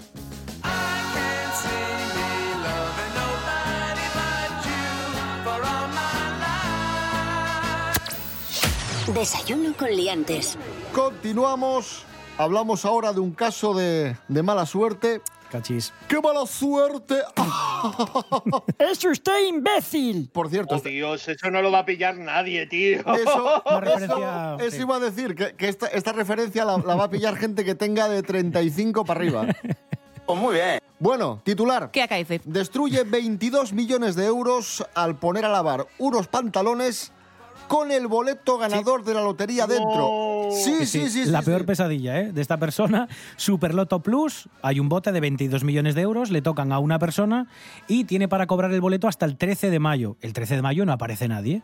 Desayuno 9.15 9.75
con 9.77 9.89
liantes. 9.89 10.59
Continuamos. 10.95 12.05
Hablamos 12.39 12.85
ahora 12.85 13.13
de 13.13 13.21
un 13.21 13.33
caso 13.33 13.73
de, 13.73 14.17
de 14.29 14.43
mala 14.43 14.67
suerte. 14.67 15.23
Cachis. 15.51 15.93
¡Qué 16.09 16.21
mala 16.21 16.45
suerte! 16.47 17.17
¡Es 18.79 19.05
usted 19.05 19.47
imbécil! 19.49 20.29
Por 20.33 20.51
cierto, 20.51 20.75
Oh, 20.75 20.79
esta- 20.79 20.89
Dios, 20.89 21.29
eso 21.29 21.51
no 21.51 21.63
lo 21.63 21.71
va 21.71 21.81
a 21.81 21.85
pillar 21.87 22.17
nadie, 22.19 22.67
tío. 22.67 22.99
eso, 23.01 23.63
eso- 23.97 24.59
eso 24.59 24.71
sí. 24.71 24.81
iba 24.83 24.97
a 24.97 25.01
decir, 25.01 25.35
que, 25.35 25.55
que 25.55 25.69
esta, 25.69 25.87
esta 25.89 26.13
referencia 26.13 26.65
la, 26.65 26.79
la 26.79 26.95
va 26.97 27.05
a 27.05 27.11
pillar 27.11 27.37
gente 27.37 27.65
que 27.65 27.75
tenga 27.75 28.09
de 28.09 28.23
35 28.23 29.05
para 29.05 29.21
arriba. 29.21 29.47
Pues 30.27 30.41
muy 30.41 30.55
bien. 30.55 30.81
Bueno, 30.99 31.41
titular. 31.45 31.93
¿Qué 31.93 32.03
acaece? 32.03 32.41
Destruye 32.45 33.05
22 33.05 33.73
millones 33.73 34.17
de 34.17 34.27
euros 34.27 34.85
al 34.97 35.17
poner 35.21 35.45
a 35.45 35.49
lavar 35.51 35.87
unos 35.99 36.27
pantalones 36.27 37.13
con 37.69 37.91
el 37.91 38.07
boleto 38.07 38.59
ganador 38.59 39.05
de 39.05 39.15
la 39.15 39.23
lotería 39.23 39.67
dentro. 39.67 40.49
Sí, 40.51 40.87
sí, 40.87 41.09
sí, 41.09 41.25
sí. 41.25 41.31
La 41.31 41.41
sí. 41.41 41.47
peor 41.47 41.65
pesadilla 41.65 42.21
¿eh? 42.21 42.33
de 42.33 42.41
esta 42.41 42.59
persona. 42.59 43.09
Superloto 43.37 44.01
Plus, 44.01 44.49
hay 44.63 44.81
un 44.81 44.89
bote 44.89 45.13
de 45.13 45.21
22 45.21 45.65
millones 45.65 45.95
de 45.95 46.03
euros, 46.03 46.31
le 46.31 46.43
tocan 46.43 46.73
a 46.73 46.79
una 46.79 46.99
persona 46.99 47.49
y 47.89 48.05
tiene 48.05 48.29
para 48.29 48.47
cobrar 48.47 48.73
el 48.73 48.81
boleto 48.81 49.09
hasta 49.09 49.27
el 49.27 49.37
13 49.37 49.71
de 49.71 49.79
mayo. 49.79 50.17
El 50.21 50.33
13 50.33 50.57
de 50.57 50.63
mayo 50.63 50.87
no 50.87 50.93
aparece 50.93 51.29
nadie. 51.29 51.63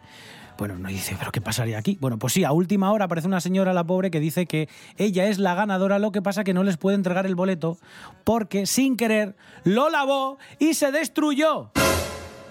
Bueno, 0.58 0.78
no 0.78 0.88
dice, 0.88 1.16
¿pero 1.18 1.32
qué 1.32 1.40
pasaría 1.40 1.78
aquí? 1.78 1.96
Bueno, 2.00 2.18
pues 2.18 2.34
sí, 2.34 2.44
a 2.44 2.52
última 2.52 2.92
hora 2.92 3.06
aparece 3.06 3.26
una 3.26 3.40
señora, 3.40 3.72
la 3.72 3.84
pobre, 3.84 4.10
que 4.10 4.20
dice 4.20 4.46
que 4.46 4.68
ella 4.96 5.26
es 5.26 5.38
la 5.38 5.54
ganadora, 5.54 5.98
lo 5.98 6.12
que 6.12 6.22
pasa 6.22 6.44
que 6.44 6.54
no 6.54 6.62
les 6.62 6.76
puede 6.76 6.96
entregar 6.96 7.26
el 7.26 7.34
boleto 7.34 7.78
porque 8.24 8.66
sin 8.66 8.96
querer 8.96 9.34
lo 9.64 9.88
lavó 9.88 10.38
y 10.58 10.74
se 10.74 10.92
destruyó. 10.92 11.70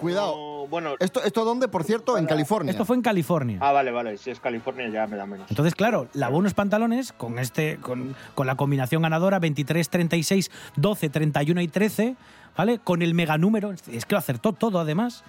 Cuidado. 0.02 0.66
Bueno, 0.68 0.94
¿Esto, 1.00 1.22
¿Esto 1.22 1.44
dónde, 1.44 1.68
por 1.68 1.84
cierto? 1.84 2.18
En 2.18 2.26
California. 2.26 2.70
Esto 2.70 2.84
fue 2.84 2.96
en 2.96 3.02
California. 3.02 3.58
ah, 3.60 3.72
vale, 3.72 3.90
vale. 3.90 4.18
Si 4.18 4.30
es 4.30 4.40
California 4.40 4.88
ya 4.88 5.06
me 5.06 5.16
da 5.16 5.26
menos. 5.26 5.48
Entonces, 5.50 5.74
claro, 5.74 6.08
lavó 6.12 6.38
unos 6.38 6.54
pantalones 6.54 7.12
con 7.12 7.38
este, 7.38 7.78
con, 7.78 8.14
con 8.34 8.46
la 8.46 8.56
combinación 8.56 9.02
ganadora 9.02 9.38
23, 9.38 9.88
36, 9.88 10.50
12, 10.76 11.08
31 11.08 11.60
y 11.62 11.68
13, 11.68 12.16
¿vale? 12.56 12.78
Con 12.78 13.02
el 13.02 13.14
mega 13.14 13.38
número, 13.38 13.72
es 13.72 14.04
que 14.04 14.14
lo 14.14 14.18
acertó 14.18 14.52
todo 14.52 14.80
además. 14.80 15.24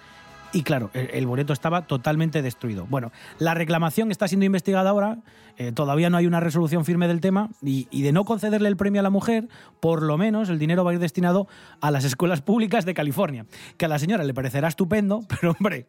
Y 0.54 0.62
claro, 0.62 0.90
el, 0.94 1.10
el 1.12 1.26
boleto 1.26 1.52
estaba 1.52 1.86
totalmente 1.86 2.40
destruido. 2.40 2.86
Bueno, 2.88 3.12
la 3.38 3.52
reclamación 3.54 4.10
está 4.10 4.28
siendo 4.28 4.46
investigada 4.46 4.88
ahora, 4.90 5.18
eh, 5.58 5.72
todavía 5.72 6.08
no 6.10 6.16
hay 6.16 6.26
una 6.26 6.40
resolución 6.40 6.84
firme 6.84 7.06
del 7.08 7.20
tema, 7.20 7.50
y, 7.62 7.88
y 7.90 8.02
de 8.02 8.12
no 8.12 8.24
concederle 8.24 8.68
el 8.68 8.76
premio 8.76 9.00
a 9.00 9.02
la 9.02 9.10
mujer, 9.10 9.48
por 9.80 10.02
lo 10.02 10.16
menos 10.16 10.48
el 10.48 10.58
dinero 10.58 10.84
va 10.84 10.92
a 10.92 10.94
ir 10.94 11.00
destinado 11.00 11.46
a 11.80 11.90
las 11.90 12.04
escuelas 12.04 12.40
públicas 12.40 12.84
de 12.84 12.94
California. 12.94 13.46
Que 13.76 13.84
a 13.84 13.88
la 13.88 13.98
señora 13.98 14.24
le 14.24 14.32
parecerá 14.32 14.68
estupendo, 14.68 15.20
pero 15.28 15.52
hombre, 15.58 15.88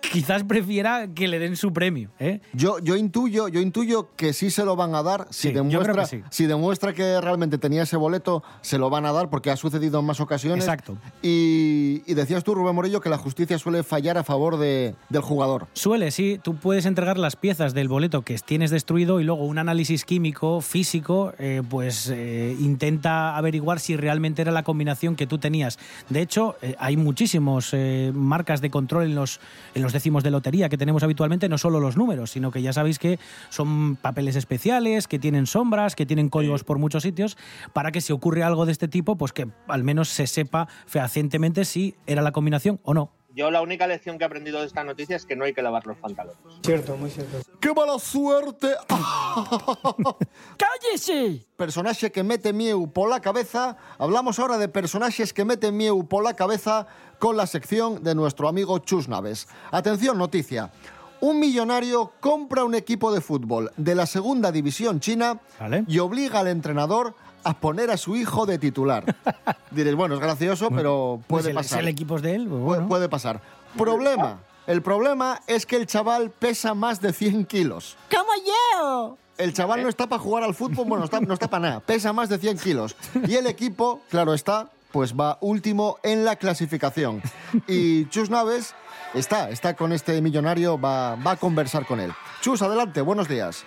quizás 0.00 0.44
prefiera 0.44 1.08
que 1.14 1.28
le 1.28 1.38
den 1.38 1.56
su 1.56 1.72
premio, 1.72 2.10
¿eh? 2.18 2.40
Yo, 2.52 2.78
yo, 2.80 2.96
intuyo, 2.96 3.48
yo 3.48 3.60
intuyo 3.60 4.10
que 4.16 4.32
sí 4.32 4.50
se 4.50 4.64
lo 4.64 4.76
van 4.76 4.94
a 4.94 5.02
dar. 5.02 5.26
Si, 5.30 5.48
Sí, 5.48 5.54
demuestra, 5.54 5.94
que 6.02 6.06
sí. 6.06 6.22
si 6.30 6.46
demuestra 6.46 6.92
que 6.92 7.20
realmente 7.20 7.58
tenía 7.58 7.82
ese 7.82 7.96
boleto, 7.96 8.42
se 8.60 8.78
lo 8.78 8.90
van 8.90 9.06
a 9.06 9.12
dar 9.12 9.30
porque 9.30 9.50
ha 9.50 9.56
sucedido 9.56 10.00
en 10.00 10.06
más 10.06 10.20
ocasiones. 10.20 10.64
Exacto. 10.64 10.96
Y, 11.22 11.79
y 12.06 12.14
decías 12.14 12.44
tú, 12.44 12.54
Rubén 12.54 12.74
Morillo, 12.74 13.00
que 13.00 13.08
la 13.08 13.18
justicia 13.18 13.58
suele 13.58 13.82
fallar 13.82 14.18
a 14.18 14.24
favor 14.24 14.56
de, 14.56 14.94
del 15.08 15.22
jugador. 15.22 15.66
Suele, 15.72 16.10
sí. 16.10 16.38
Tú 16.42 16.56
puedes 16.56 16.86
entregar 16.86 17.18
las 17.18 17.36
piezas 17.36 17.74
del 17.74 17.88
boleto 17.88 18.22
que 18.22 18.36
tienes 18.38 18.70
destruido 18.70 19.20
y 19.20 19.24
luego 19.24 19.44
un 19.44 19.58
análisis 19.58 20.04
químico, 20.04 20.60
físico, 20.60 21.32
eh, 21.38 21.62
pues 21.68 22.08
eh, 22.08 22.56
intenta 22.60 23.36
averiguar 23.36 23.80
si 23.80 23.96
realmente 23.96 24.42
era 24.42 24.52
la 24.52 24.62
combinación 24.62 25.16
que 25.16 25.26
tú 25.26 25.38
tenías. 25.38 25.78
De 26.08 26.20
hecho, 26.20 26.56
eh, 26.62 26.76
hay 26.78 26.96
muchísimos 26.96 27.70
eh, 27.72 28.12
marcas 28.14 28.60
de 28.60 28.70
control 28.70 29.04
en 29.04 29.14
los, 29.14 29.40
en 29.74 29.82
los 29.82 29.92
décimos 29.92 30.22
de 30.22 30.30
lotería 30.30 30.68
que 30.68 30.78
tenemos 30.78 31.02
habitualmente, 31.02 31.48
no 31.48 31.58
solo 31.58 31.80
los 31.80 31.96
números, 31.96 32.30
sino 32.30 32.50
que 32.50 32.62
ya 32.62 32.72
sabéis 32.72 32.98
que 32.98 33.18
son 33.48 33.96
papeles 33.96 34.36
especiales, 34.36 35.08
que 35.08 35.18
tienen 35.18 35.46
sombras, 35.46 35.96
que 35.96 36.06
tienen 36.06 36.28
códigos 36.28 36.64
por 36.64 36.78
muchos 36.78 37.02
sitios, 37.02 37.36
para 37.72 37.92
que 37.92 38.00
si 38.00 38.12
ocurre 38.12 38.42
algo 38.42 38.66
de 38.66 38.72
este 38.72 38.88
tipo, 38.88 39.16
pues 39.16 39.32
que 39.32 39.48
al 39.68 39.84
menos 39.84 40.08
se 40.08 40.26
sepa 40.26 40.68
fehacientemente 40.86 41.64
si 41.64 41.79
era 42.06 42.22
la 42.22 42.32
combinación 42.32 42.80
o 42.82 42.94
no. 42.94 43.12
Yo 43.32 43.50
la 43.50 43.62
única 43.62 43.86
lección 43.86 44.18
que 44.18 44.24
he 44.24 44.26
aprendido 44.26 44.60
de 44.60 44.66
esta 44.66 44.82
noticia 44.82 45.14
es 45.14 45.24
que 45.24 45.36
no 45.36 45.44
hay 45.44 45.54
que 45.54 45.62
lavar 45.62 45.86
los 45.86 45.96
pantalones. 45.98 46.36
Cierto, 46.64 46.96
muy 46.96 47.10
cierto. 47.10 47.38
¡Qué 47.60 47.72
mala 47.72 47.98
suerte! 47.98 48.74
¡Cállese! 50.58 51.46
Personaje 51.56 52.10
que 52.10 52.24
mete 52.24 52.52
mieu 52.52 52.90
por 52.90 53.08
la 53.08 53.20
cabeza. 53.20 53.76
Hablamos 53.98 54.38
ahora 54.40 54.58
de 54.58 54.68
personajes 54.68 55.32
que 55.32 55.44
meten 55.44 55.76
mieu 55.76 56.08
por 56.08 56.24
la 56.24 56.34
cabeza 56.34 56.88
con 57.20 57.36
la 57.36 57.46
sección 57.46 58.02
de 58.02 58.16
nuestro 58.16 58.48
amigo 58.48 58.78
Chus 58.80 59.08
Naves. 59.08 59.46
Atención, 59.70 60.18
noticia. 60.18 60.72
Un 61.20 61.38
millonario 61.38 62.12
compra 62.20 62.64
un 62.64 62.74
equipo 62.74 63.12
de 63.12 63.20
fútbol 63.20 63.70
de 63.76 63.94
la 63.94 64.06
segunda 64.06 64.50
división 64.52 65.00
china 65.00 65.38
Vale. 65.58 65.84
y 65.86 65.98
obliga 65.98 66.40
al 66.40 66.48
entrenador 66.48 67.14
a 67.44 67.54
poner 67.54 67.90
a 67.90 67.96
su 67.96 68.16
hijo 68.16 68.46
de 68.46 68.58
titular. 68.58 69.04
Diréis, 69.70 69.96
bueno, 69.96 70.14
es 70.14 70.20
gracioso, 70.20 70.68
pero 70.70 71.20
Pues 71.26 71.42
puede 71.42 71.50
el- 71.50 71.56
pasar. 71.56 71.78
Si 71.78 71.82
el 71.82 71.88
equipo 71.88 72.16
es 72.16 72.22
de 72.22 72.34
él, 72.34 72.46
pues 72.48 72.60
Pu- 72.60 72.64
bueno. 72.64 72.88
Puede 72.88 73.08
pasar. 73.08 73.40
Problema. 73.76 74.40
El 74.66 74.82
problema 74.82 75.40
es 75.46 75.66
que 75.66 75.76
el 75.76 75.86
chaval 75.86 76.30
pesa 76.30 76.74
más 76.74 77.00
de 77.00 77.12
100 77.12 77.44
kilos. 77.46 77.96
¡Como 78.10 78.30
yo! 78.46 79.16
El 79.38 79.52
chaval 79.54 79.82
no 79.82 79.88
está 79.88 80.06
para 80.06 80.20
jugar 80.22 80.42
al 80.44 80.54
fútbol, 80.54 80.86
bueno, 80.86 81.04
está- 81.04 81.20
no 81.20 81.32
está 81.34 81.48
para 81.48 81.68
nada, 81.68 81.80
pesa 81.80 82.12
más 82.12 82.28
de 82.28 82.38
100 82.38 82.58
kilos. 82.58 82.94
Y 83.26 83.34
el 83.36 83.46
equipo, 83.46 84.00
claro 84.10 84.34
está, 84.34 84.68
pues 84.92 85.14
va 85.14 85.38
último 85.40 85.98
en 86.02 86.24
la 86.24 86.36
clasificación. 86.36 87.22
Y 87.66 88.08
Chus 88.08 88.30
Naves 88.30 88.74
está, 89.14 89.50
está 89.50 89.74
con 89.74 89.92
este 89.92 90.20
millonario, 90.22 90.80
va, 90.80 91.16
va 91.16 91.32
a 91.32 91.36
conversar 91.36 91.86
con 91.86 92.00
él. 92.00 92.12
Chus, 92.40 92.62
adelante, 92.62 93.00
buenos 93.00 93.28
días. 93.28 93.64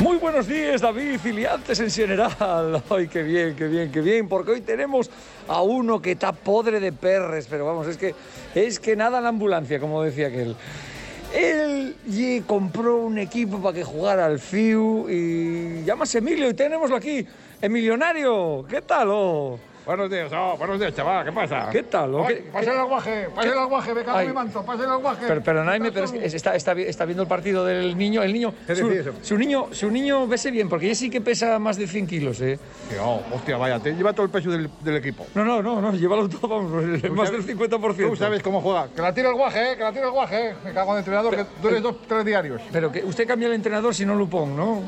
Muy 0.00 0.16
buenos 0.16 0.46
días, 0.46 0.80
David 0.80 1.20
y 1.22 1.32
liantes 1.32 1.78
en 1.78 1.90
general. 1.90 2.82
Ay, 2.90 3.06
qué 3.08 3.22
bien, 3.22 3.54
qué 3.54 3.68
bien, 3.68 3.92
qué 3.92 4.00
bien, 4.00 4.28
porque 4.28 4.52
hoy 4.52 4.62
tenemos 4.62 5.10
a 5.46 5.60
uno 5.60 6.00
que 6.00 6.12
está 6.12 6.32
podre 6.32 6.80
de 6.80 6.92
perres, 6.92 7.46
pero 7.50 7.66
vamos, 7.66 7.86
es 7.86 7.98
que 7.98 8.14
es 8.54 8.80
que 8.80 8.96
nada 8.96 9.18
en 9.18 9.24
la 9.24 9.28
ambulancia, 9.28 9.78
como 9.78 10.02
decía 10.02 10.28
aquel. 10.28 10.56
Él 11.32 11.94
compró 12.46 12.96
un 12.96 13.18
equipo 13.18 13.62
para 13.62 13.74
que 13.74 13.84
jugara 13.84 14.26
al 14.26 14.38
FIU 14.38 15.08
y 15.08 15.84
llamas 15.84 16.14
Emilio 16.14 16.48
y 16.50 16.54
tenemoslo 16.54 16.96
aquí. 16.96 17.26
Emilionario, 17.62 18.64
¿qué 18.68 18.80
tal? 18.82 19.08
oh? 19.10 19.58
Buenos 19.90 20.08
días, 20.08 20.30
oh, 20.32 20.56
buenos 20.56 20.78
días, 20.78 20.94
chaval, 20.94 21.24
¿qué 21.24 21.32
pasa? 21.32 21.68
¿Qué 21.68 21.82
tal? 21.82 22.14
oh? 22.14 22.24
Ay, 22.24 22.36
¿Qué- 22.36 22.42
pase 22.52 22.70
el 22.70 22.78
aguaje, 22.78 23.26
pase 23.34 23.48
el 23.48 23.58
aguaje, 23.58 23.92
me 23.92 24.04
cago 24.04 24.20
en 24.20 24.28
mi 24.28 24.32
manto, 24.32 24.64
pase 24.64 24.84
el 24.84 24.90
aguaje. 24.90 25.24
Pero, 25.26 25.42
perdonadme, 25.42 25.90
pero 25.90 26.04
es 26.04 26.12
que 26.12 26.24
está, 26.26 26.54
está, 26.54 26.72
está 26.74 27.04
viendo 27.06 27.24
el 27.24 27.28
partido 27.28 27.64
del 27.64 27.98
niño. 27.98 28.22
El 28.22 28.32
niño. 28.32 28.54
¿Qué 28.68 28.76
su, 28.76 28.88
eso? 28.88 29.12
su 29.20 29.36
niño, 29.36 29.66
su 29.72 29.90
niño 29.90 30.28
vese 30.28 30.52
bien, 30.52 30.68
porque 30.68 30.86
ella 30.86 30.94
sí 30.94 31.10
que 31.10 31.20
pesa 31.20 31.58
más 31.58 31.76
de 31.76 31.88
100 31.88 32.06
kilos, 32.06 32.40
¿eh? 32.40 32.56
Tío, 32.88 33.20
hostia, 33.34 33.56
vaya, 33.56 33.80
te 33.80 33.92
lleva 33.92 34.12
todo 34.12 34.26
el 34.26 34.30
peso 34.30 34.48
del, 34.52 34.70
del 34.80 34.94
equipo. 34.98 35.26
No, 35.34 35.44
no, 35.44 35.60
no, 35.60 35.80
no, 35.80 35.92
llévalo 35.92 36.28
todo, 36.28 36.46
vamos, 36.46 36.70
más 36.70 37.32
del 37.32 37.42
sabes- 37.42 37.46
50%. 37.48 38.10
Tú 38.10 38.14
sabes 38.14 38.42
cómo 38.44 38.60
juega. 38.60 38.86
Que 38.94 39.02
la 39.02 39.12
tire 39.12 39.26
el 39.26 39.34
guaje, 39.34 39.72
eh, 39.72 39.76
que 39.76 39.82
la 39.82 39.90
tire 39.90 40.04
el 40.04 40.12
guaje. 40.12 40.50
eh. 40.50 40.54
Me 40.66 40.72
cago 40.72 40.90
en 40.92 40.98
el 40.98 40.98
entrenador, 41.00 41.34
que 41.34 41.68
eres 41.68 41.82
dos, 41.82 41.96
tres 42.06 42.24
diarios. 42.24 42.62
Pero 42.70 42.92
que 42.92 43.02
usted 43.04 43.26
cambia 43.26 43.48
el 43.48 43.54
entrenador 43.54 43.92
si 43.92 44.06
no 44.06 44.14
Lupón, 44.14 44.54
¿no? 44.56 44.84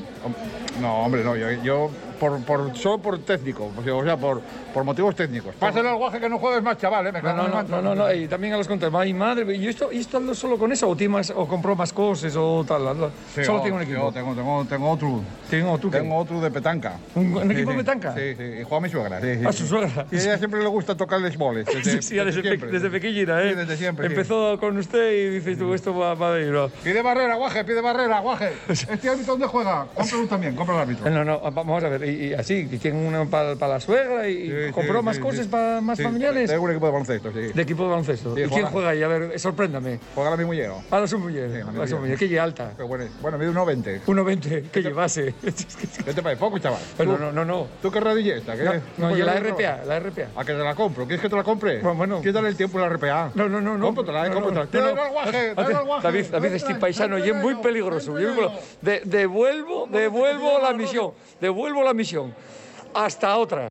No, 0.80 0.98
hombre, 1.04 1.24
no, 1.24 1.34
yo, 1.34 1.50
yo 1.64 1.90
por, 2.22 2.40
por, 2.44 2.76
solo 2.76 2.98
por 2.98 3.18
técnico, 3.18 3.72
o 3.76 4.04
sea, 4.04 4.16
por, 4.16 4.40
por 4.72 4.84
motivos 4.84 5.16
técnicos. 5.16 5.56
Pásale 5.56 5.88
al 5.88 5.96
guaje 5.96 6.20
que 6.20 6.28
no 6.28 6.38
juegues 6.38 6.62
más, 6.62 6.78
chaval, 6.78 7.08
eh, 7.08 7.10
me 7.12 7.20
No, 7.20 7.32
no, 7.34 7.48
no, 7.48 7.54
manto. 7.54 7.72
no, 7.72 7.82
no, 7.82 7.94
no, 7.96 8.12
y 8.14 8.28
también 8.28 8.54
a 8.54 8.58
los 8.58 8.68
contras. 8.68 8.94
Ay, 8.94 9.12
madre, 9.12 9.56
¿y 9.56 9.66
esto, 9.66 9.90
esto 9.90 10.18
ando 10.18 10.32
solo 10.32 10.56
con 10.56 10.70
eso? 10.70 10.88
¿O, 10.88 10.94
tiene 10.94 11.14
más, 11.14 11.32
o 11.34 11.48
compró 11.48 11.74
más 11.74 11.92
cosas 11.92 12.32
o 12.36 12.64
tal? 12.64 13.10
Sí, 13.34 13.42
solo 13.42 13.58
oh, 13.58 13.62
tengo 13.64 13.76
un 13.76 13.82
equipo. 13.82 14.02
oh, 14.04 14.12
tengo, 14.12 14.34
tengo, 14.36 14.64
tengo 14.66 14.90
otro. 14.90 15.20
Tengo, 15.50 15.76
¿tú 15.78 15.90
qué? 15.90 15.98
Tengo 15.98 16.16
otro 16.16 16.40
de 16.40 16.50
petanca. 16.52 16.96
¿Un, 17.16 17.50
equipo 17.50 17.72
sí. 17.72 17.76
de 17.78 17.84
tanca? 17.84 18.14
Sí, 18.14 18.36
sí, 18.36 18.42
y 18.60 18.62
juega 18.62 18.80
mi 18.80 18.88
suegra. 18.88 19.20
Sí, 19.20 19.44
A 19.44 19.52
sí. 19.52 19.58
su 19.58 19.66
suegra. 19.66 20.06
Y 20.12 20.16
a 20.16 20.20
ella 20.20 20.38
siempre 20.38 20.62
le 20.62 20.68
gusta 20.68 20.96
tocarles 20.96 21.36
boles. 21.36 21.66
Desde, 21.74 22.02
Sí, 22.02 22.02
sí, 22.02 22.14
desde, 22.14 22.56
pe- 22.56 22.66
desde 22.68 22.88
pequeñita, 22.88 23.42
¿eh? 23.42 23.50
Sí, 23.50 23.54
desde 23.56 23.76
siempre. 23.76 24.06
Empezó 24.06 24.60
con 24.60 24.78
usted 24.78 25.12
y 25.12 25.30
dices 25.30 25.58
tú, 25.58 25.74
esto 25.74 25.92
va, 25.92 26.14
va 26.14 26.34
a 26.34 26.38
ir. 26.40 26.54
Pide 26.84 27.02
barrera, 27.02 27.34
guaje, 27.34 27.64
pide 27.64 27.80
barrera, 27.80 28.20
guaje. 28.20 28.52
¿Este 28.68 29.08
árbitro 29.08 29.32
dónde 29.32 29.48
juega? 29.48 29.88
Cómpralo 29.92 30.26
también, 30.28 30.54
compra 30.54 30.76
el 30.76 30.80
árbitro. 30.82 31.10
No, 31.10 31.24
no, 31.24 31.40
vamos 31.50 31.82
a 31.82 31.88
ver. 31.88 32.11
Y, 32.12 32.26
y 32.28 32.34
así, 32.34 32.66
que 32.68 32.78
tienen 32.78 33.04
una 33.06 33.24
para 33.26 33.54
la 33.54 33.80
suegra 33.80 34.28
y 34.28 34.48
Sí, 34.48 34.72
compró 34.72 35.00
sí, 35.00 35.04
más 35.04 35.16
sí, 35.16 35.22
cosas 35.22 35.46
para 35.46 35.80
más 35.80 36.00
familiares. 36.00 36.50
Tengo 36.50 36.64
un 36.64 36.70
equipo 36.70 36.86
de 36.86 36.92
baloncesto, 36.92 37.32
sí. 37.32 37.40
De 37.54 37.62
equipo 37.62 37.82
de 37.84 37.88
baloncesto. 37.90 38.30
¿Y 38.32 38.34
quién 38.34 38.48
juega- 38.50 38.68
juega 38.70 38.88
ahí? 38.90 39.02
A 39.02 39.08
ver, 39.08 39.38
sorpréndame. 39.38 39.98
Juega 40.14 40.30
la 40.30 40.36
mi 40.36 40.44
mujer. 40.44 40.70
A 40.90 41.00
la 41.00 41.06
su 41.06 41.18
mujer. 41.18 41.50
Sí, 41.50 41.58
la 41.58 41.68
a 41.68 41.72
mi 41.72 41.78
la 41.78 41.86
su 41.86 41.96
mujer. 41.98 42.18
que 42.18 42.24
ella 42.26 42.42
alta. 42.44 42.72
Qué 42.76 42.82
bueno, 42.82 43.04
bueno, 43.20 43.38
mide 43.38 43.50
1,20. 43.50 44.00
1,20, 44.06 44.70
que 44.70 44.82
llevase. 44.82 45.34
¿Qué 46.04 46.12
te 46.14 46.22
parece? 46.22 46.40
Poco, 46.40 46.58
chaval. 46.58 46.80
Pero 46.96 47.18
no, 47.18 47.32
no, 47.32 47.44
no. 47.44 47.66
¿Tú 47.80 47.90
qué 47.90 48.00
rodilla 48.00 48.36
esta? 48.36 48.56
¿Qué? 48.56 48.64
No, 48.64 48.72
no, 48.72 49.08
¿Por 49.08 49.12
y 49.12 49.16
qué 49.20 49.24
la 49.24 49.34
RPA, 49.40 49.84
la 49.86 50.00
RPA. 50.00 50.28
¿A 50.36 50.44
que 50.44 50.52
te 50.52 50.58
la 50.58 50.74
compro? 50.74 51.04
¿Quieres 51.04 51.20
que 51.22 51.28
te 51.28 51.36
la 51.36 51.42
compre? 51.44 51.80
Bueno, 51.80 51.96
bueno. 51.96 52.22
Quítale 52.22 52.48
el 52.48 52.56
tiempo 52.56 52.78
a 52.78 52.82
la 52.82 52.88
RPA. 52.88 53.30
No, 53.34 53.48
no, 53.48 53.60
no, 53.60 53.76
no. 53.78 53.86
Cómpratela, 53.86 54.26
eh, 54.26 54.30
No, 54.30 54.34
cómpratela. 54.42 54.64
no, 54.64 54.92
Tráelo 54.92 54.94
no. 54.96 55.02
al 55.02 55.10
guaje, 55.12 55.54
tráelo 55.54 55.78
al 55.78 55.84
guaje. 55.86 56.02
David, 56.02 56.24
David, 56.30 56.52
este 56.52 56.74
paisano 56.76 57.18
y 57.18 57.28
es 57.28 57.34
muy 57.36 57.54
peligroso. 57.56 58.14
devuelvo, 58.82 59.86
devuelvo 59.90 60.58
la 60.60 60.72
misión. 60.72 61.10
Devuelvo 61.40 61.82
la 61.82 61.91
misión. 61.94 62.34
Hasta 62.94 63.36
otra. 63.36 63.68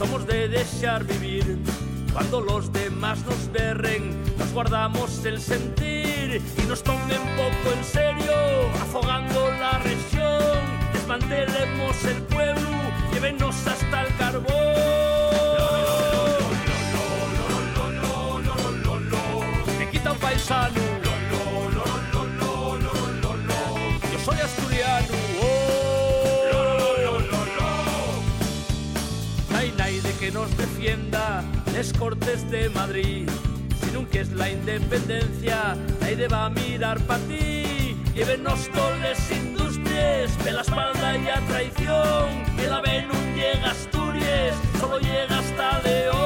Somos 0.00 0.26
de 0.26 0.48
desear 0.48 1.04
vivir. 1.04 1.58
Cuando 2.14 2.40
los 2.40 2.72
demás 2.72 3.18
nos 3.26 3.52
berren, 3.52 4.18
nos 4.38 4.50
guardamos 4.50 5.22
el 5.26 5.38
sentir 5.38 6.40
y 6.56 6.62
nos 6.66 6.82
tomen 6.82 7.20
poco 7.36 7.76
en 7.76 7.84
serio, 7.84 8.32
afogando 8.80 9.50
la 9.60 9.78
región. 9.80 10.58
Desmantelemos 10.94 12.02
el 12.04 12.22
pueblo, 12.22 12.70
llévenos 13.12 13.66
hasta 13.66 14.00
el 14.06 14.16
carbón. 14.16 14.99
Nos 30.40 30.56
defienda 30.56 31.44
les 31.74 31.92
cortes 31.92 32.50
de 32.50 32.70
Madrid. 32.70 33.28
Si 33.80 33.90
nunca 33.92 34.20
es 34.20 34.32
la 34.32 34.48
independencia, 34.48 35.76
nadie 36.00 36.28
va 36.28 36.46
a 36.46 36.50
mirar 36.50 36.98
para 37.00 37.20
ti. 37.24 37.94
Llévenos 38.14 38.70
todas 38.70 38.98
las 39.00 39.30
industrias, 39.30 40.44
de 40.44 40.52
la 40.52 40.62
espalda 40.62 41.18
y 41.18 41.28
a 41.28 41.40
traición. 41.46 42.28
Ven 42.56 43.10
un 43.10 43.34
llega 43.34 43.68
a 43.68 43.70
Asturias, 43.72 44.56
solo 44.80 44.98
llega 44.98 45.38
hasta 45.38 45.80
León. 45.82 46.20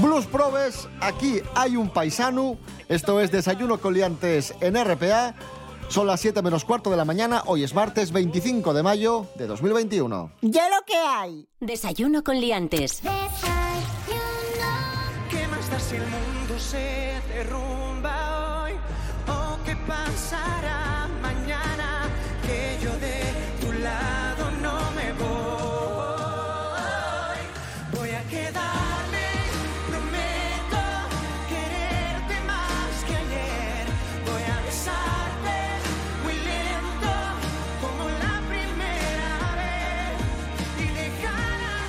Blues 0.00 0.24
Probes, 0.26 0.88
aquí 1.00 1.42
hay 1.54 1.76
un 1.76 1.90
paisano. 1.90 2.56
Esto 2.88 3.20
es 3.20 3.30
Desayuno 3.30 3.78
con 3.78 3.92
Liantes 3.92 4.54
en 4.60 4.82
RPA. 4.82 5.34
Son 5.88 6.06
las 6.06 6.20
7 6.20 6.42
menos 6.42 6.64
cuarto 6.64 6.90
de 6.90 6.96
la 6.96 7.04
mañana. 7.04 7.42
Hoy 7.46 7.62
es 7.64 7.74
martes 7.74 8.12
25 8.12 8.74
de 8.74 8.82
mayo 8.82 9.26
de 9.36 9.46
2021. 9.46 10.32
Ya 10.42 10.68
lo 10.68 10.84
que 10.84 10.96
hay. 10.96 11.48
Desayuno 11.60 12.22
con 12.24 12.40
liantes. 12.40 13.00
¿Qué 15.30 15.46
más 15.48 15.70
da 15.70 15.80
si 15.80 15.96
el 15.96 16.02
mundo 16.02 16.58
se 16.58 17.20
derrumba 17.34 18.62
hoy? 18.64 18.72
¿O 19.28 19.58
qué 19.64 19.76
pasará 19.86 20.45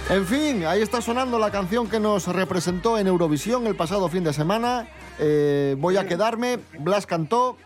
En 0.10 0.26
fin, 0.26 0.66
ahí 0.66 0.82
está 0.82 1.02
sonando 1.02 1.38
la 1.38 1.52
canción 1.52 1.90
que 1.90 2.00
nos 2.00 2.28
representó 2.28 2.98
en 2.98 3.08
Eurovisión 3.08 3.68
el 3.68 3.76
pasado 3.76 4.08
fin 4.08 4.24
de 4.24 4.32
semana. 4.32 4.88
Eh, 5.20 5.76
voy 5.78 5.98
a 5.98 6.08
quedarme. 6.08 6.60
Blas 6.80 7.06
cantó. 7.06 7.58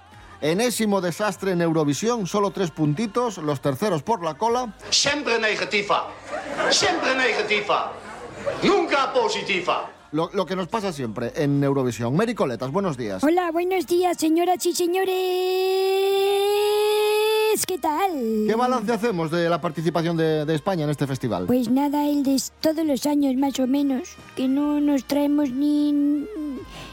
Enésimo 0.41 1.01
desastre 1.01 1.51
en 1.51 1.61
Eurovisión, 1.61 2.25
solo 2.25 2.49
tres 2.49 2.71
puntitos, 2.71 3.37
los 3.37 3.61
terceros 3.61 4.01
por 4.01 4.23
la 4.23 4.33
cola. 4.33 4.73
Siempre 4.89 5.37
negativa. 5.37 6.07
Siempre 6.71 7.13
negativa. 7.13 7.93
Nunca 8.63 9.13
positiva. 9.13 9.91
Lo, 10.11 10.31
lo 10.33 10.47
que 10.47 10.55
nos 10.55 10.67
pasa 10.67 10.91
siempre 10.91 11.31
en 11.35 11.63
Eurovisión. 11.63 12.15
Mary 12.15 12.33
Coletas, 12.33 12.71
buenos 12.71 12.97
días. 12.97 13.23
Hola, 13.23 13.51
buenos 13.51 13.85
días, 13.85 14.17
señoras 14.17 14.65
y 14.65 14.73
señores. 14.73 16.30
¿Qué 17.65 17.77
tal? 17.77 18.11
¿Qué 18.47 18.55
balance 18.55 18.91
hacemos 18.91 19.31
de 19.31 19.49
la 19.49 19.61
participación 19.61 20.17
de, 20.17 20.45
de 20.45 20.55
España 20.55 20.83
en 20.83 20.89
este 20.89 21.07
festival? 21.07 21.45
Pues 21.45 21.69
nada, 21.69 22.07
el 22.07 22.23
de 22.23 22.41
todos 22.59 22.85
los 22.85 23.05
años 23.05 23.35
más 23.35 23.59
o 23.59 23.67
menos, 23.67 24.15
que 24.35 24.47
no 24.47 24.79
nos 24.79 25.05
traemos 25.05 25.49
ni 25.51 25.91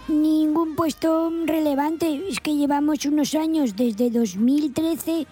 ningún 0.09 0.75
puesto 0.75 1.31
relevante. 1.47 2.25
Es 2.29 2.41
que 2.41 2.55
llevamos 2.57 3.05
unos 3.05 3.35
años 3.35 3.77
desde 3.77 4.11
2013 4.11 5.27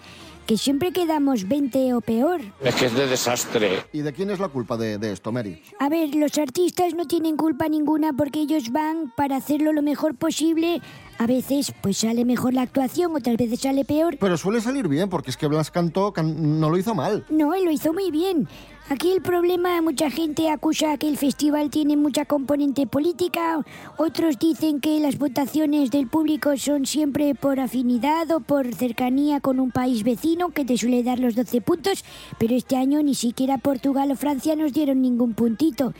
que 0.45 0.57
siempre 0.57 0.93
quedamos 0.93 1.45
20 1.45 1.93
o 1.93 1.99
peor. 1.99 2.39
Es 2.61 2.75
que 2.75 2.85
es 2.85 2.95
de 2.95 3.05
desastre. 3.05 3.83
¿Y 3.91 3.99
de 3.99 4.13
quién 4.13 4.29
es 4.29 4.39
la 4.39 4.47
culpa 4.47 4.77
de, 4.77 4.97
de 4.97 5.11
esto, 5.11 5.33
Mary? 5.33 5.61
A 5.77 5.89
ver, 5.89 6.15
los 6.15 6.37
artistas 6.37 6.93
no 6.93 7.05
tienen 7.05 7.35
culpa 7.35 7.67
ninguna 7.67 8.13
porque 8.13 8.39
ellos 8.39 8.71
van 8.71 9.11
para 9.17 9.35
hacerlo 9.35 9.73
lo 9.73 9.81
mejor 9.81 10.15
posible. 10.15 10.81
A 11.19 11.25
veces 11.25 11.73
pues 11.81 11.97
sale 11.97 12.25
mejor 12.25 12.53
la 12.53 12.61
actuación, 12.61 13.15
otras 13.15 13.37
veces 13.37 13.59
sale 13.61 13.83
peor. 13.85 14.17
Pero 14.19 14.37
suele 14.37 14.61
salir 14.61 14.87
bien, 14.87 15.09
porque 15.09 15.31
es 15.31 15.37
que 15.37 15.47
Blas 15.47 15.71
cantó, 15.71 16.11
can- 16.13 16.59
no 16.59 16.69
lo 16.69 16.77
hizo 16.77 16.93
mal. 16.93 17.25
No, 17.29 17.53
él 17.55 17.65
lo 17.65 17.71
hizo 17.71 17.91
muy 17.91 18.11
bien. 18.11 18.47
Aquí 18.89 19.11
el 19.11 19.21
problema, 19.21 19.81
mucha 19.81 20.09
gente 20.09 20.49
acusa 20.49 20.95
que 20.97 21.09
el 21.09 21.17
festival 21.17 21.69
tiene 21.69 21.97
mucha 21.97 22.23
componente 22.23 22.87
política, 22.87 23.65
otros 23.97 24.39
dicen 24.39 24.79
que 24.79 24.99
las 25.01 25.17
votaciones 25.17 25.91
del 25.91 26.07
público 26.07 26.55
son 26.55 26.85
siempre 26.85 27.35
por 27.35 27.59
afinidad 27.59 28.31
o 28.31 28.39
por 28.39 28.73
cercanía 28.75 29.41
con 29.41 29.59
un 29.59 29.71
país 29.71 30.03
vecino 30.03 30.49
que 30.51 30.63
te 30.63 30.77
suele 30.77 31.03
dar 31.03 31.19
los 31.19 31.35
12 31.35 31.59
puntos, 31.59 32.05
pero 32.37 32.55
este 32.55 32.77
año 32.77 33.01
ni 33.03 33.13
siquiera 33.15 33.57
Portugal 33.57 34.09
o 34.11 34.15
Francia 34.15 34.55
nos 34.55 34.71
dieron 34.71 35.01
ningún 35.01 35.33
puntito. 35.33 35.93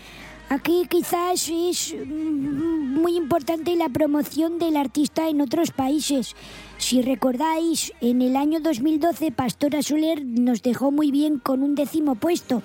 Aquí 0.49 0.87
quizás 0.89 1.49
es 1.49 1.93
mm, 1.93 3.01
muy 3.01 3.17
importante 3.17 3.75
la 3.75 3.89
promoción 3.89 4.59
del 4.59 4.77
artista 4.77 5.27
en 5.27 5.41
otros 5.41 5.71
países. 5.71 6.35
Si 6.77 7.01
recordáis, 7.01 7.91
en 7.99 8.21
el 8.21 8.37
año 8.37 8.61
2012 8.61 9.33
Pastora 9.33 9.81
Soler 9.81 10.23
nos 10.25 10.61
dejó 10.61 10.89
muy 10.89 11.11
bien 11.11 11.39
con 11.39 11.63
un 11.63 11.75
décimo 11.75 12.15
puesto. 12.15 12.63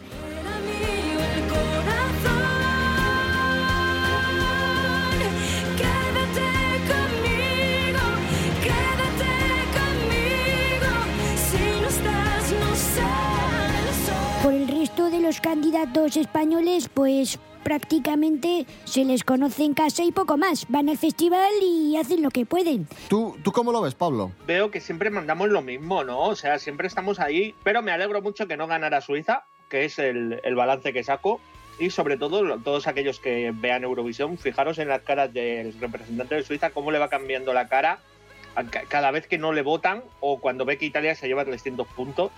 Por 14.45 14.55
el 14.55 14.69
resto 14.69 15.11
de 15.11 15.21
los 15.21 15.41
candidatos 15.41 16.17
españoles, 16.17 16.89
pues 16.93 17.39
prácticamente 17.63 18.67
se 18.85 19.05
les 19.05 19.25
conoce 19.25 19.65
en 19.65 19.75
casa 19.75 20.03
y 20.05 20.13
poco 20.13 20.37
más. 20.37 20.67
Van 20.69 20.89
al 20.89 20.99
festival 20.99 21.53
y 21.63 21.97
hacen 21.97 22.23
lo 22.23 22.31
que 22.31 22.47
pueden. 22.47 22.87
¿Tú, 23.09 23.37
¿Tú 23.43 23.53
cómo 23.53 23.73
lo 23.73 23.81
ves, 23.83 23.95
Pablo? 23.95 24.33
Veo 24.47 24.71
que 24.71 24.81
siempre 24.81 25.11
mandamos 25.11 25.49
lo 25.49 25.63
mismo, 25.63 26.05
¿no? 26.05 26.21
O 26.21 26.37
sea, 26.37 26.59
siempre 26.59 26.87
estamos 26.87 27.21
ahí, 27.21 27.55
pero 27.63 27.83
me 27.83 27.93
alegro 27.93 28.23
mucho 28.23 28.47
que 28.47 28.57
no 28.57 28.67
ganara 28.67 29.01
Suiza, 29.01 29.45
que 29.69 29.85
es 29.85 29.99
el, 29.99 30.41
el 30.45 30.55
balance 30.55 30.93
que 30.93 31.05
saco. 31.05 31.41
Y 31.79 31.91
sobre 31.91 32.17
todo, 32.17 32.59
todos 32.59 32.87
aquellos 32.87 33.19
que 33.19 33.53
vean 33.55 33.85
Eurovisión, 33.85 34.37
fijaros 34.39 34.79
en 34.79 34.89
las 34.89 35.03
caras 35.03 35.33
del 35.33 35.73
representante 35.81 36.35
de 36.35 36.43
Suiza, 36.43 36.71
cómo 36.71 36.91
le 36.91 36.99
va 36.99 37.09
cambiando 37.09 37.53
la 37.53 37.69
cara 37.69 38.01
cada 38.89 39.11
vez 39.11 39.27
que 39.27 39.39
no 39.39 39.53
le 39.53 39.63
votan 39.63 40.03
o 40.21 40.39
cuando 40.39 40.65
ve 40.65 40.77
que 40.77 40.85
Italia 40.85 41.15
se 41.15 41.27
lleva 41.27 41.45
300 41.45 41.87
puntos. 41.89 42.31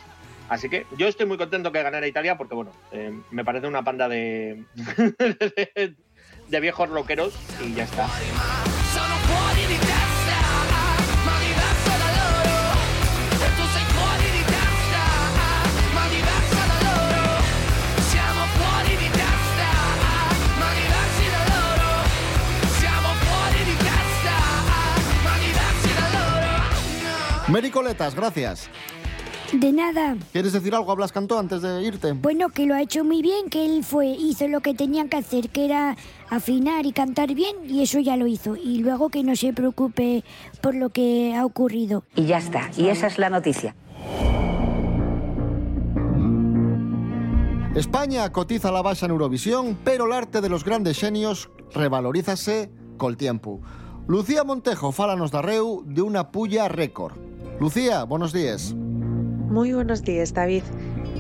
Así 0.49 0.69
que 0.69 0.87
yo 0.97 1.09
estoy 1.09 1.27
muy 1.27 1.39
contento 1.39 1.73
que 1.73 1.83
ganara 1.83 2.07
Italia 2.07 2.37
porque, 2.37 2.55
bueno, 2.55 2.71
eh, 2.93 3.13
me 3.31 3.45
parece 3.45 3.67
una 3.67 3.83
panda 3.83 4.09
de, 4.09 4.65
de 6.49 6.61
viejos 6.61 6.89
rockeros 6.89 7.35
y 7.65 7.75
ya 7.75 7.85
está. 7.85 8.09
Mericoletas, 27.49 28.15
gracias. 28.15 28.69
De 29.53 29.73
nada. 29.73 30.17
¿Quieres 30.33 30.53
decir 30.53 30.75
algo 30.75 30.91
a 30.91 30.95
Blas 30.95 31.13
Cantó 31.13 31.39
antes 31.39 31.63
de 31.63 31.83
irte? 31.83 32.13
Bueno, 32.13 32.49
que 32.49 32.67
lo 32.67 32.75
ha 32.75 32.83
hecho 32.83 33.05
muy 33.05 33.23
bien, 33.23 33.51
que 33.51 33.65
él 33.65 33.85
fue, 33.85 34.07
hizo 34.07 34.49
lo 34.49 34.61
que 34.61 34.75
tenía 34.75 35.09
que 35.09 35.17
hacer, 35.17 35.51
que 35.51 35.65
era 35.65 35.97
afinar 36.31 36.87
y 36.87 36.93
cantar 36.93 37.35
bien, 37.35 37.57
y 37.69 37.83
eso 37.83 38.01
ya 38.01 38.17
lo 38.17 38.27
hizo. 38.27 38.57
Y 38.57 38.79
luego 38.79 39.11
que 39.11 39.23
no 39.23 39.37
se 39.37 39.53
preocupe 39.53 40.25
por 40.61 40.75
lo 40.75 40.91
que 40.91 41.35
ha 41.37 41.45
ocurrido. 41.45 42.05
Y 42.17 42.25
ya 42.25 42.39
está, 42.39 42.71
y 42.77 42.89
esa 42.89 43.07
es 43.07 43.19
la 43.19 43.31
noticia. 43.31 43.75
España 47.75 48.31
cotiza 48.31 48.71
la 48.71 48.83
baixa 48.83 49.07
en 49.07 49.13
Eurovisión, 49.13 49.77
pero 49.83 50.07
el 50.07 50.13
arte 50.13 50.41
de 50.41 50.49
los 50.49 50.65
grandes 50.65 50.99
genios 50.99 51.51
revalorízase 51.75 52.71
col 52.97 53.17
tiempo. 53.17 53.61
Lucía 54.07 54.45
Montejo, 54.45 54.93
fálanos 54.93 55.33
da 55.33 55.43
Reu 55.43 55.83
de 55.85 56.03
una 56.03 56.31
puya 56.31 56.69
récord. 56.69 57.15
Lucía, 57.59 58.05
buenos 58.05 58.33
días. 58.33 58.77
Muy 59.49 59.73
buenos 59.73 60.03
días, 60.03 60.33
David. 60.35 60.63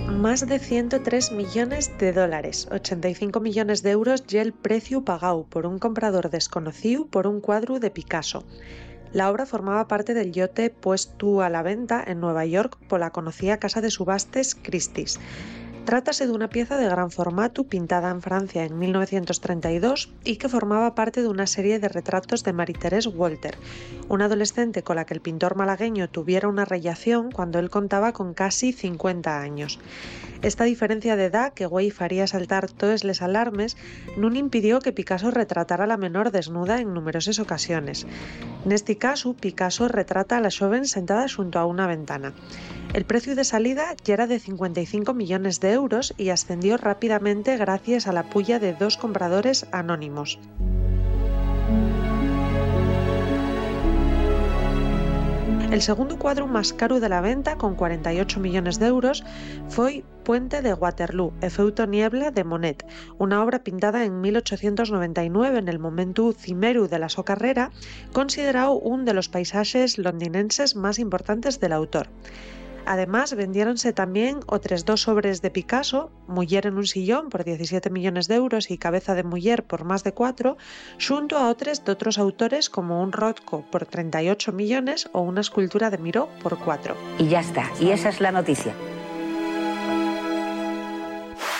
Más 0.08 0.46
de 0.46 0.58
103 0.58 1.32
millones 1.32 1.96
de 1.98 2.12
dólares, 2.12 2.66
85 2.72 3.38
millones 3.40 3.82
de 3.82 3.90
euros 3.90 4.24
y 4.28 4.38
el 4.38 4.52
precio 4.52 5.04
pagado 5.04 5.44
por 5.44 5.66
un 5.66 5.78
comprador 5.78 6.30
desconocido 6.30 7.06
por 7.06 7.26
un 7.26 7.40
cuadro 7.40 7.80
de 7.80 7.90
Picasso. 7.90 8.44
La 9.12 9.30
obra 9.30 9.46
formaba 9.46 9.86
parte 9.88 10.14
del 10.14 10.32
yote 10.32 10.70
puesto 10.70 11.42
a 11.42 11.50
la 11.50 11.62
venta 11.62 12.02
en 12.04 12.20
Nueva 12.20 12.44
York 12.46 12.78
por 12.88 12.98
la 12.98 13.10
conocida 13.10 13.58
casa 13.58 13.80
de 13.80 13.90
subastes 13.90 14.54
Christie's. 14.54 15.20
Trátase 15.84 16.26
de 16.26 16.32
una 16.32 16.48
pieza 16.48 16.78
de 16.78 16.88
gran 16.88 17.10
formato 17.10 17.64
pintada 17.64 18.10
en 18.10 18.22
Francia 18.22 18.64
en 18.64 18.78
1932 18.78 20.10
y 20.24 20.36
que 20.36 20.48
formaba 20.48 20.94
parte 20.94 21.20
de 21.20 21.28
una 21.28 21.46
serie 21.46 21.78
de 21.78 21.90
retratos 21.90 22.42
de 22.42 22.54
Marie-Thérèse 22.54 23.14
Walter, 23.14 23.58
una 24.08 24.24
adolescente 24.24 24.82
con 24.82 24.96
la 24.96 25.04
que 25.04 25.12
el 25.12 25.20
pintor 25.20 25.56
malagueño 25.56 26.08
tuviera 26.08 26.48
una 26.48 26.64
relación 26.64 27.30
cuando 27.30 27.58
él 27.58 27.68
contaba 27.68 28.12
con 28.12 28.32
casi 28.32 28.72
50 28.72 29.38
años. 29.38 29.78
Esta 30.40 30.64
diferencia 30.64 31.16
de 31.16 31.26
edad 31.26 31.52
que 31.52 31.66
güey 31.66 31.90
faría 31.90 32.26
saltar 32.26 32.70
todas 32.70 33.04
las 33.04 33.20
alarmes 33.20 33.76
no 34.16 34.34
impidió 34.34 34.80
que 34.80 34.92
Picasso 34.92 35.30
retratara 35.30 35.84
a 35.84 35.86
la 35.86 35.98
menor 35.98 36.30
desnuda 36.30 36.80
en 36.80 36.94
numerosas 36.94 37.38
ocasiones. 37.38 38.06
En 38.64 38.72
este 38.72 38.96
caso, 38.96 39.34
Picasso 39.34 39.88
retrata 39.88 40.38
a 40.38 40.40
la 40.40 40.50
joven 40.50 40.86
sentada 40.86 41.26
junto 41.28 41.58
a 41.58 41.66
una 41.66 41.86
ventana. 41.86 42.32
El 42.94 43.04
precio 43.06 43.34
de 43.34 43.42
salida 43.42 43.96
ya 44.04 44.14
era 44.14 44.28
de 44.28 44.38
55 44.38 45.14
millones 45.14 45.58
de 45.58 45.72
euros 45.72 46.14
y 46.16 46.28
ascendió 46.28 46.76
rápidamente 46.76 47.56
gracias 47.56 48.06
a 48.06 48.12
la 48.12 48.30
puya 48.30 48.60
de 48.60 48.72
dos 48.72 48.96
compradores 48.96 49.66
anónimos. 49.72 50.38
El 55.72 55.82
segundo 55.82 56.20
cuadro 56.20 56.46
más 56.46 56.72
caro 56.72 57.00
de 57.00 57.08
la 57.08 57.20
venta, 57.20 57.58
con 57.58 57.74
48 57.74 58.38
millones 58.38 58.78
de 58.78 58.86
euros, 58.86 59.24
fue 59.68 60.04
Puente 60.22 60.62
de 60.62 60.72
Waterloo, 60.72 61.32
Efeuto 61.40 61.88
Niebla 61.88 62.30
de 62.30 62.44
Monet, 62.44 62.86
una 63.18 63.42
obra 63.42 63.64
pintada 63.64 64.04
en 64.04 64.20
1899 64.20 65.58
en 65.58 65.66
el 65.66 65.80
momento 65.80 66.32
cimeru 66.32 66.86
de 66.86 67.00
la 67.00 67.08
so 67.08 67.24
carrera, 67.24 67.72
considerado 68.12 68.74
uno 68.74 69.02
de 69.02 69.14
los 69.14 69.28
paisajes 69.28 69.98
londinenses 69.98 70.76
más 70.76 71.00
importantes 71.00 71.58
del 71.58 71.72
autor. 71.72 72.08
Además, 72.86 73.34
vendiéronse 73.34 73.92
también 73.92 74.40
otros 74.46 74.84
dos 74.84 75.02
sobres 75.02 75.40
de 75.42 75.50
Picasso, 75.50 76.10
Mujer 76.26 76.66
en 76.66 76.76
un 76.76 76.86
sillón 76.86 77.30
por 77.30 77.44
17 77.44 77.90
millones 77.90 78.28
de 78.28 78.34
euros 78.34 78.70
y 78.70 78.78
Cabeza 78.78 79.14
de 79.14 79.22
Mujer 79.22 79.64
por 79.64 79.84
más 79.84 80.04
de 80.04 80.12
4, 80.12 80.56
junto 81.06 81.38
a 81.38 81.48
otros 81.48 81.84
de 81.84 81.92
otros 81.92 82.18
autores 82.18 82.68
como 82.68 83.02
un 83.02 83.12
Rothko 83.12 83.64
por 83.70 83.86
38 83.86 84.52
millones 84.52 85.08
o 85.12 85.20
una 85.20 85.40
escultura 85.40 85.90
de 85.90 85.98
Miró 85.98 86.28
por 86.42 86.58
4. 86.58 86.94
Y 87.18 87.28
ya 87.28 87.40
está, 87.40 87.70
y 87.80 87.90
esa 87.90 88.10
es 88.10 88.20
la 88.20 88.32
noticia. 88.32 88.74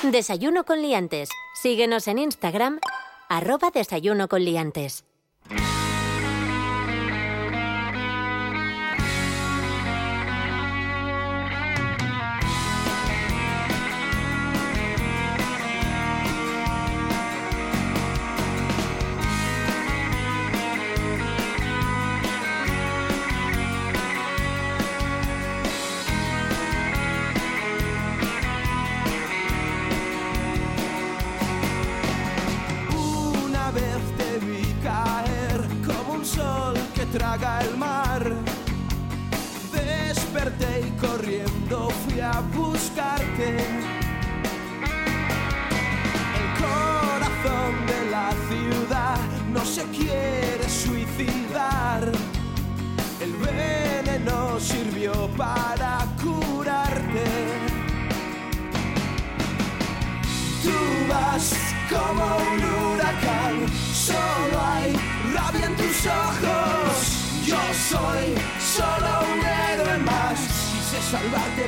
Desayuno 0.02 0.64
con 0.64 0.82
liantes. 0.82 1.30
Síguenos 1.54 2.08
en 2.08 2.18
Instagram, 2.18 2.78
arroba 3.28 3.70
desayuno 3.70 4.28
con 4.28 4.44
liantes. 4.44 5.04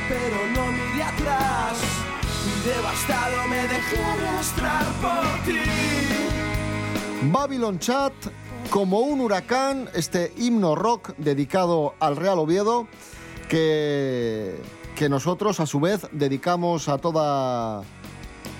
Pero 0.08 0.46
no 0.54 0.72
miré 0.72 1.02
atrás. 1.02 1.78
Y 2.46 2.68
devastado 2.68 3.48
me 3.48 3.62
dejé 3.62 4.02
arrastrar 4.04 4.84
por 5.00 5.44
ti. 5.44 5.60
Babylon 7.30 7.78
Chat, 7.78 8.12
como 8.70 9.00
un 9.00 9.20
huracán, 9.20 9.88
este 9.94 10.32
himno 10.36 10.74
rock 10.74 11.14
dedicado 11.16 11.94
al 11.98 12.16
Real 12.16 12.38
Oviedo, 12.38 12.86
que, 13.48 14.60
que 14.94 15.08
nosotros 15.08 15.60
a 15.60 15.66
su 15.66 15.80
vez 15.80 16.06
dedicamos 16.12 16.88
a 16.88 16.98
toda 16.98 17.82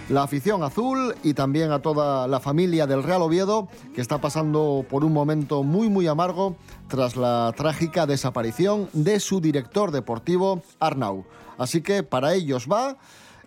la 0.09 0.23
afición 0.23 0.63
azul 0.63 1.15
y 1.23 1.35
también 1.35 1.73
a 1.73 1.81
toda 1.81 2.29
la 2.29 2.41
familia 2.41 2.87
del 2.87 3.03
Real 3.03 3.23
Oviedo, 3.23 3.69
que 3.95 4.01
está 4.01 4.21
pasando 4.21 4.85
por 4.89 5.05
un 5.05 5.13
momento 5.13 5.63
muy 5.63 5.89
muy 5.89 6.07
amargo 6.07 6.57
tras 6.89 7.17
la 7.17 7.53
trágica 7.57 8.07
desaparición 8.07 8.89
de 8.93 9.21
su 9.21 9.41
director 9.41 9.91
deportivo, 9.91 10.63
Arnau. 10.79 11.25
Así 11.59 11.83
que 11.83 12.03
para 12.03 12.35
ellos 12.35 12.69
va 12.71 12.97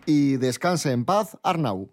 y 0.05 0.37
descanse 0.37 0.91
en 0.91 1.05
paz, 1.05 1.37
Arnau. 1.43 1.89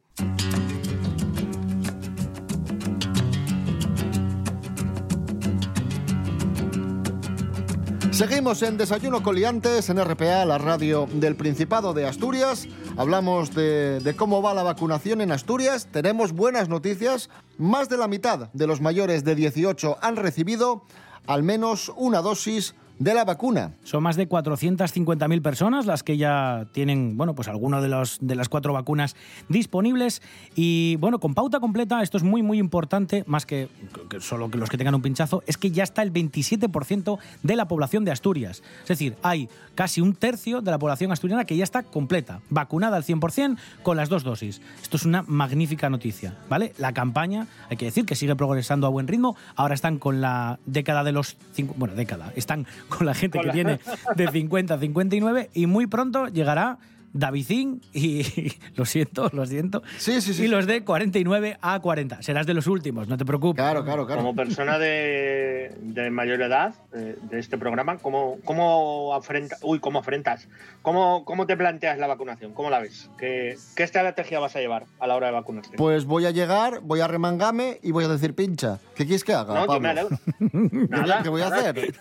Seguimos 8.16 8.62
en 8.62 8.79
Desayuno 8.79 9.22
Coliantes 9.22 9.90
en 9.90 10.02
RPA, 10.02 10.46
la 10.46 10.57
radio 10.57 11.07
del 11.12 11.37
Principado 11.37 11.92
de 11.92 12.07
Asturias. 12.07 12.66
Hablamos 12.96 13.55
de, 13.55 14.00
de, 14.00 14.16
cómo 14.16 14.40
va 14.40 14.55
la 14.55 14.62
vacunación 14.62 15.20
en 15.20 15.33
Asturias. 15.33 15.87
Tenemos 15.92 16.33
buenas 16.33 16.70
noticias. 16.70 17.29
Más 17.59 17.90
de 17.90 17.98
la 17.98 18.09
mitad 18.09 18.48
de 18.55 18.66
los 18.66 18.81
mayores 18.81 19.22
de 19.22 19.35
18 19.35 19.98
han 20.00 20.16
recibido 20.16 20.83
al 21.26 21.42
menos 21.42 21.92
una 21.94 22.22
dosis 22.22 22.74
de 22.99 23.15
la 23.15 23.25
vacuna. 23.25 23.73
Son 23.85 24.03
más 24.03 24.17
de 24.17 24.29
450.000 24.29 25.43
personas 25.43 25.87
las 25.87 26.03
que 26.03 26.17
ya 26.17 26.67
tienen, 26.73 27.17
bueno, 27.17 27.35
pues 27.35 27.49
alguno 27.49 27.83
de, 27.83 27.89
los, 27.89 28.19
de 28.21 28.35
las 28.35 28.49
cuatro 28.49 28.73
vacunas 28.73 29.17
disponibles. 29.49 30.23
Y 30.55 30.97
bueno, 30.97 31.19
con 31.21 31.35
pauta 31.35 31.61
completa, 31.61 32.03
esto 32.03 32.17
es 32.17 32.23
muy, 32.23 32.43
muy 32.43 32.59
importante, 32.59 33.25
más 33.27 33.47
que, 33.47 33.69
que 34.09 34.21
solo 34.21 34.51
que 34.51 34.59
los 34.59 34.71
que 34.71 34.79
tengan 34.79 34.95
un 34.95 35.03
pinchazo, 35.03 35.43
es 35.47 35.57
que 35.59 35.71
ya 35.71 35.85
está 35.85 36.03
el 36.03 36.13
27% 36.13 37.19
de 37.43 37.57
la 37.57 37.69
población 37.69 38.05
de 38.05 38.13
Asturias. 38.13 38.63
Es 38.83 38.89
decir, 38.89 39.17
hay 39.23 39.49
casi 39.75 40.01
un 40.01 40.15
tercio 40.15 40.63
de 40.63 40.71
la 40.71 40.79
población 40.79 41.13
asturiana 41.13 41.45
que 41.45 41.57
ya 41.57 41.65
está 41.65 41.83
completa, 41.83 42.41
vacunada 42.51 42.97
al 42.97 43.05
100% 43.05 43.59
con 43.83 43.97
las 43.97 44.09
dos 44.09 44.25
dosis. 44.25 44.61
Esto 44.83 44.97
es 44.97 45.05
una 45.05 45.23
magnífica 45.23 45.91
noticia, 45.91 46.37
¿vale? 46.49 46.73
La 46.79 46.93
campaña, 46.93 47.47
hay 47.69 47.77
que 47.77 47.85
decir 47.87 48.07
que 48.07 48.15
sigue 48.15 48.35
progresando 48.37 48.87
a 48.87 48.91
buen 48.91 49.07
ritmo. 49.07 49.37
Ahora 49.55 49.75
están 49.75 49.99
con 49.99 50.21
la 50.21 50.59
década 50.67 51.05
de 51.05 51.13
los... 51.13 51.37
cincu- 51.55 51.75
Bueno, 51.77 51.95
década. 51.95 52.33
Están 52.37 52.67
con 52.88 53.07
la 53.07 53.14
gente 53.14 53.38
Con 53.38 53.42
que 53.42 53.46
la- 53.49 53.53
tiene 53.53 53.81
de 54.16 54.29
50 54.31 54.75
a 54.75 54.79
59 54.79 55.51
y 55.55 55.66
muy 55.66 55.87
pronto 55.87 56.29
llegará 56.29 56.79
Davidín 57.12 57.81
y 57.94 58.22
lo 58.77 58.85
siento, 58.85 59.31
lo 59.33 59.46
siento. 59.46 59.83
Sí, 59.96 60.20
sí, 60.20 60.35
sí. 60.35 60.44
Y 60.44 60.49
los 60.49 60.66
de 60.66 60.85
49 60.85 61.57
a 61.62 61.81
40. 61.81 62.20
Serás 62.22 62.46
de 62.46 62.53
los 62.53 62.66
últimos, 62.66 63.09
no 63.09 63.16
te 63.16 63.25
preocupes. 63.25 63.62
Claro, 63.62 63.85
claro, 63.87 64.07
Como 64.07 64.35
persona 64.35 64.79
de, 64.79 65.75
de 65.81 66.11
mayor 66.11 66.42
edad 66.42 66.75
eh, 66.94 67.16
de 67.31 67.38
este 67.38 67.57
programa, 67.57 67.96
¿cómo, 67.99 68.37
cómo, 68.44 69.14
afrenta, 69.14 69.57
uy, 69.62 69.79
¿cómo 69.81 69.99
afrentas? 70.01 70.46
¿Cómo, 70.83 71.25
¿Cómo 71.25 71.46
te 71.46 71.57
planteas 71.57 71.96
la 71.99 72.07
vacunación? 72.07 72.53
¿Cómo 72.53 72.68
la 72.68 72.81
ves? 72.81 73.09
¿Qué, 73.18 73.57
¿Qué 73.75 73.83
estrategia 73.83 74.38
vas 74.38 74.55
a 74.55 74.61
llevar 74.61 74.85
a 75.01 75.07
la 75.07 75.16
hora 75.16 75.29
de 75.29 75.33
vacunarte? 75.33 75.77
Pues 75.79 76.05
voy 76.05 76.27
a 76.27 76.33
llegar, 76.33 76.81
voy 76.83 77.01
a 77.01 77.09
remangame 77.09 77.79
y 77.83 77.92
voy 77.92 78.05
a 78.05 78.09
decir 78.09 78.35
pincha. 78.35 78.79
¿Qué 78.97 79.05
quieres 79.05 79.23
que 79.25 79.35
haga? 79.35 79.53
no, 79.55 79.61
yo 79.61 79.67
Pablo? 79.67 79.81
me 79.81 79.89
alegro. 79.91 80.19
¿Qué, 80.39 80.89
Nada, 80.89 81.23
qué 81.23 81.29
voy 81.29 81.43
a 81.43 81.51
nada, 81.51 81.71
hacer? 81.71 81.93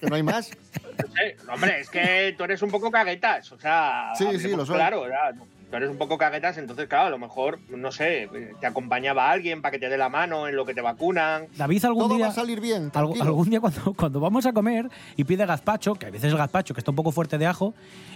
que 0.00 0.06
no 0.08 0.16
hay 0.16 0.22
más. 0.22 0.50
No 0.98 1.12
sé, 1.14 1.36
hombre, 1.52 1.80
es 1.80 1.88
que 1.88 2.34
tú 2.36 2.44
eres 2.44 2.60
un 2.62 2.70
poco 2.70 2.90
caguetas, 2.90 3.50
o 3.52 3.58
sea, 3.60 4.10
Sí, 4.16 4.38
sí, 4.38 4.48
lo 4.56 4.66
soy. 4.66 4.76
Claro, 4.76 5.02
o 5.02 5.06
sea, 5.06 5.32
tú 5.72 5.76
eres 5.78 5.88
un 5.88 5.96
poco 5.96 6.18
caguetas, 6.18 6.58
entonces, 6.58 6.86
claro, 6.86 7.06
a 7.06 7.10
lo 7.10 7.18
mejor, 7.18 7.58
no 7.70 7.90
sé, 7.90 8.28
te 8.60 8.66
acompañaba 8.66 9.30
alguien 9.30 9.62
para 9.62 9.72
que 9.72 9.78
te 9.78 9.88
dé 9.88 9.96
la 9.96 10.10
mano 10.10 10.46
en 10.46 10.54
lo 10.54 10.66
que 10.66 10.74
te 10.74 10.82
vacunan. 10.82 11.46
David 11.56 11.82
algún 11.86 12.04
Todo 12.08 12.16
día 12.16 12.26
va 12.26 12.32
a 12.32 12.34
salir 12.34 12.60
bien. 12.60 12.90
Algún 12.94 13.48
día 13.48 13.58
cuando, 13.58 13.94
cuando 13.96 14.20
vamos 14.20 14.44
a 14.44 14.52
comer 14.52 14.90
y 15.16 15.24
pide 15.24 15.46
gazpacho, 15.46 15.94
que 15.94 16.04
a 16.06 16.10
veces 16.10 16.30
el 16.30 16.36
gazpacho 16.36 16.74
que 16.74 16.80
está 16.80 16.90
un 16.90 16.96
poco 16.96 17.10
fuerte 17.10 17.38
de 17.38 17.46
ajo 17.46 17.72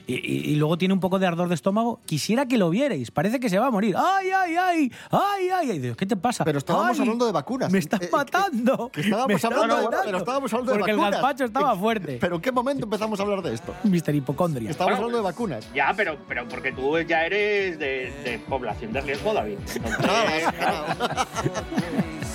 y, 0.07 0.15
y- 0.17 0.51
y 0.53 0.57
luego 0.57 0.77
tiene 0.77 0.93
un 0.93 1.01
poco 1.01 1.19
de 1.19 1.27
ardor 1.27 1.49
de 1.49 1.55
estómago, 1.55 1.99
quisiera 2.05 2.45
que 2.45 2.59
lo 2.59 2.69
vierais. 2.69 3.11
Parece 3.11 3.41
que 3.41 3.49
se 3.49 3.59
va 3.59 3.69
a 3.69 3.71
morir. 3.71 3.97
¡Ay, 3.99 4.29
ay, 4.37 4.57
ay! 4.57 4.93
¡Ay, 5.11 5.49
ay! 5.49 5.71
ay! 5.71 5.79
Digo, 5.79 5.97
¿Qué 5.97 6.05
te 6.05 6.17
pasa? 6.17 6.45
Pero 6.45 6.59
estábamos 6.59 6.91
¡Ay! 6.97 7.01
hablando 7.01 7.25
de 7.25 7.33
vacunas. 7.33 7.73
¡Me 7.73 7.79
estás 7.79 8.03
Eh, 8.03 8.09
matando! 8.13 8.91
que 8.93 9.01
estábamos 9.01 9.43
Me 9.43 9.49
hablando 9.49 9.77
de- 9.79 9.83
matando. 9.85 10.05
pero 10.05 10.19
estábamos 10.19 10.53
hablando 10.53 10.73
de 10.73 10.79
Porque 10.79 10.91
el 10.91 10.97
vacunas. 10.99 11.21
gazpacho 11.23 11.45
estaba 11.45 11.75
fuerte. 11.77 12.19
¿Pero 12.21 12.37
en 12.37 12.43
qué 12.43 12.53
momento 12.53 12.85
empezamos 12.85 13.19
a 13.19 13.23
hablar 13.23 13.41
de 13.41 13.55
esto? 13.55 13.75
Mister 13.85 14.15
Hipocondria. 14.15 14.71
Estamos 14.71 14.91
Bueno, 14.93 15.07
hablando 15.07 15.17
de 15.19 15.25
vacunas. 15.25 15.73
Ya, 15.73 15.95
pero, 15.97 16.19
pero 16.29 16.47
porque 16.49 16.73
tú 16.73 16.99
ya 17.01 17.25
eres 17.25 17.46
de, 17.47 18.13
de 18.25 18.39
población 18.49 18.93
de 18.93 19.01
riesgo, 19.01 19.33
David. 19.35 19.59
Entonces, 19.75 20.45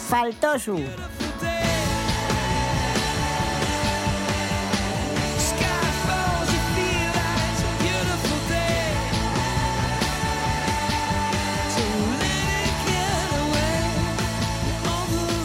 Faltó 0.10 0.60
su. 0.60 0.80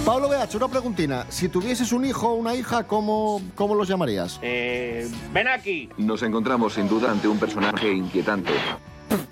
Pablo 0.04 0.28
BH, 0.28 0.54
una 0.56 0.68
preguntina. 0.68 1.26
Si 1.28 1.48
tuvieses 1.48 1.90
un 1.92 2.04
hijo 2.04 2.28
o 2.28 2.34
una 2.34 2.54
hija, 2.54 2.84
¿cómo, 2.86 3.40
cómo 3.56 3.74
los 3.74 3.88
llamarías? 3.88 4.38
eh, 4.40 5.08
ven 5.32 5.48
aquí. 5.48 5.88
Nos 5.98 6.22
encontramos 6.22 6.74
sin 6.74 6.88
duda 6.88 7.10
ante 7.10 7.26
un 7.26 7.38
personaje 7.38 7.92
inquietante. 7.92 8.52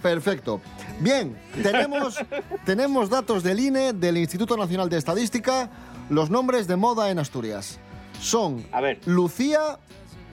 Perfecto. 0.03 0.61
Bien, 1.01 1.37
tenemos, 1.63 2.19
tenemos 2.65 3.11
datos 3.11 3.43
del 3.43 3.61
INE, 3.61 3.93
del 3.93 4.19
Instituto 4.19 4.57
Nacional 4.57 4.89
de 4.89 4.99
Estadística, 4.99 5.71
los 6.11 6.31
nombres 6.31 6.67
de 6.67 6.77
moda 6.77 7.11
en 7.11 7.19
Asturias. 7.19 7.79
Son 8.21 8.65
A 8.73 8.81
ver. 8.81 9.01
Lucía 9.07 9.79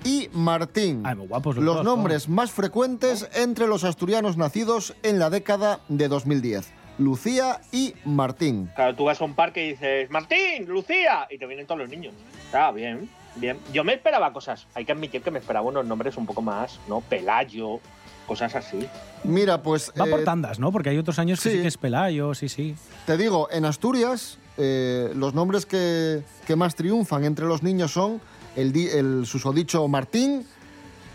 y 0.03 0.29
Martín. 0.33 1.03
Ay, 1.05 1.15
muy 1.15 1.27
guapos 1.27 1.55
los 1.55 1.65
los 1.65 1.75
dos, 1.77 1.85
nombres 1.85 2.29
más 2.29 2.51
frecuentes 2.51 3.29
entre 3.33 3.67
los 3.67 3.83
asturianos 3.83 4.37
nacidos 4.37 4.95
en 5.03 5.19
la 5.19 5.29
década 5.29 5.79
de 5.89 6.07
2010. 6.07 6.71
Lucía 6.97 7.61
y 7.71 7.95
Martín. 8.05 8.69
Claro, 8.75 8.95
tú 8.95 9.05
vas 9.05 9.19
a 9.21 9.25
un 9.25 9.33
parque 9.33 9.65
y 9.65 9.69
dices, 9.71 10.09
Martín, 10.11 10.67
Lucía, 10.67 11.27
y 11.29 11.37
te 11.37 11.45
vienen 11.47 11.65
todos 11.65 11.79
los 11.79 11.89
niños. 11.89 12.13
Está 12.45 12.71
bien, 12.71 13.09
bien. 13.35 13.57
Yo 13.73 13.83
me 13.83 13.93
esperaba 13.93 14.31
cosas. 14.33 14.67
Hay 14.75 14.85
que 14.85 14.91
admitir 14.91 15.21
que 15.21 15.31
me 15.31 15.39
esperaba 15.39 15.65
unos 15.67 15.85
nombres 15.85 16.17
un 16.17 16.25
poco 16.25 16.41
más, 16.41 16.79
¿no? 16.87 17.01
Pelayo, 17.01 17.79
cosas 18.32 18.56
así. 18.56 18.88
Mira, 19.26 19.62
pues 19.62 19.91
Va 20.00 20.06
por 20.06 20.22
eh, 20.22 20.24
tandas, 20.24 20.58
¿no? 20.58 20.72
Porque 20.72 20.89
hay 20.89 20.98
otros 20.98 21.20
años 21.20 21.41
que 21.41 21.50
sí. 21.52 21.62
que 21.62 21.67
es 21.67 21.78
Pelayo, 21.78 22.34
sí, 22.34 22.48
sí. 22.48 22.76
te 23.06 23.17
digo, 23.17 23.50
en 23.52 23.65
Asturias 23.65 24.38
eh, 24.58 25.12
los 25.15 25.34
nombres 25.34 25.65
que, 25.65 26.24
que 26.48 26.56
más 26.56 26.76
triunfan 26.76 27.26
entre 27.26 27.46
los 27.46 27.62
niños 27.62 27.91
son 27.91 28.22
el, 28.56 28.72
di- 28.72 28.88
el 28.88 29.26
susodicho 29.26 29.86
Martín, 29.89 30.46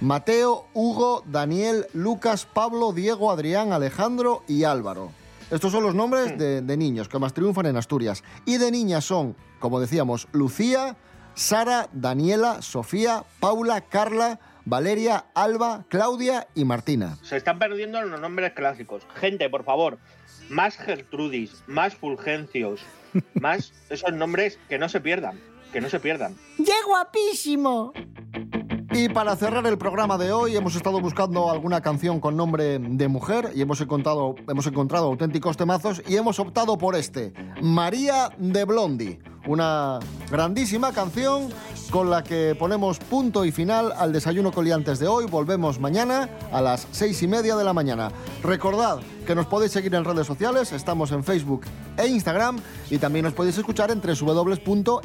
Mateo, 0.02 0.66
Hugo, 0.74 1.22
Daniel, 1.26 1.86
Lucas, 1.94 2.46
Pablo, 2.52 2.92
Diego, 2.92 3.30
Adrián, 3.30 3.72
Alejandro 3.72 4.42
y 4.46 4.64
Álvaro. 4.64 5.10
Estos 5.50 5.72
son 5.72 5.84
los 5.84 5.94
nombres 5.94 6.36
de, 6.38 6.60
de 6.60 6.76
niños 6.76 7.08
que 7.08 7.18
más 7.18 7.32
triunfan 7.32 7.66
en 7.66 7.76
Asturias. 7.76 8.22
Y 8.44 8.58
de 8.58 8.70
niñas 8.70 9.04
son, 9.06 9.34
como 9.58 9.80
decíamos, 9.80 10.28
Lucía, 10.32 10.96
Sara, 11.34 11.88
Daniela, 11.92 12.60
Sofía, 12.62 13.24
Paula, 13.40 13.80
Carla, 13.80 14.38
Valeria, 14.66 15.26
Alba, 15.34 15.84
Claudia 15.88 16.48
y 16.56 16.64
Martina. 16.64 17.16
Se 17.22 17.36
están 17.36 17.60
perdiendo 17.60 18.02
los 18.02 18.20
nombres 18.20 18.52
clásicos. 18.52 19.04
Gente, 19.14 19.48
por 19.48 19.62
favor, 19.62 19.98
más 20.50 20.76
Gertrudis, 20.76 21.62
más 21.68 21.94
Fulgencios, 21.94 22.80
más 23.34 23.72
esos 23.90 24.12
nombres 24.12 24.58
que 24.68 24.78
no 24.78 24.88
se 24.88 25.00
pierdan, 25.00 25.38
que 25.72 25.80
no 25.80 25.88
se 25.88 26.00
pierdan. 26.00 26.34
¡Qué 26.56 26.74
guapísimo! 26.84 27.92
Y 28.90 29.08
para 29.10 29.36
cerrar 29.36 29.66
el 29.66 29.78
programa 29.78 30.18
de 30.18 30.32
hoy 30.32 30.56
hemos 30.56 30.74
estado 30.74 31.00
buscando 31.00 31.50
alguna 31.50 31.80
canción 31.80 32.18
con 32.18 32.36
nombre 32.36 32.78
de 32.80 33.08
mujer 33.08 33.50
y 33.54 33.60
hemos 33.60 33.80
encontrado, 33.80 34.34
hemos 34.48 34.66
encontrado 34.66 35.06
auténticos 35.06 35.56
temazos 35.56 36.02
y 36.08 36.16
hemos 36.16 36.40
optado 36.40 36.78
por 36.78 36.96
este, 36.96 37.34
María 37.60 38.30
de 38.38 38.64
Blondie, 38.64 39.18
una 39.46 40.00
grandísima 40.30 40.92
canción 40.92 41.50
con 41.90 42.10
la 42.10 42.22
que 42.22 42.54
ponemos 42.58 42.98
punto 42.98 43.44
y 43.44 43.52
final 43.52 43.92
al 43.96 44.12
desayuno 44.12 44.52
coliantes 44.52 44.98
de 44.98 45.08
hoy. 45.08 45.26
Volvemos 45.26 45.78
mañana 45.80 46.28
a 46.52 46.60
las 46.60 46.86
seis 46.90 47.22
y 47.22 47.28
media 47.28 47.56
de 47.56 47.64
la 47.64 47.72
mañana. 47.72 48.10
Recordad 48.42 49.00
que 49.26 49.34
nos 49.34 49.46
podéis 49.46 49.72
seguir 49.72 49.94
en 49.94 50.04
redes 50.04 50.26
sociales, 50.26 50.72
estamos 50.72 51.12
en 51.12 51.24
Facebook 51.24 51.62
e 51.96 52.06
Instagram 52.06 52.58
y 52.90 52.98
también 52.98 53.24
nos 53.24 53.34
podéis 53.34 53.58
escuchar 53.58 53.90
en 53.90 54.00
www.rtpa.es, 54.00 55.04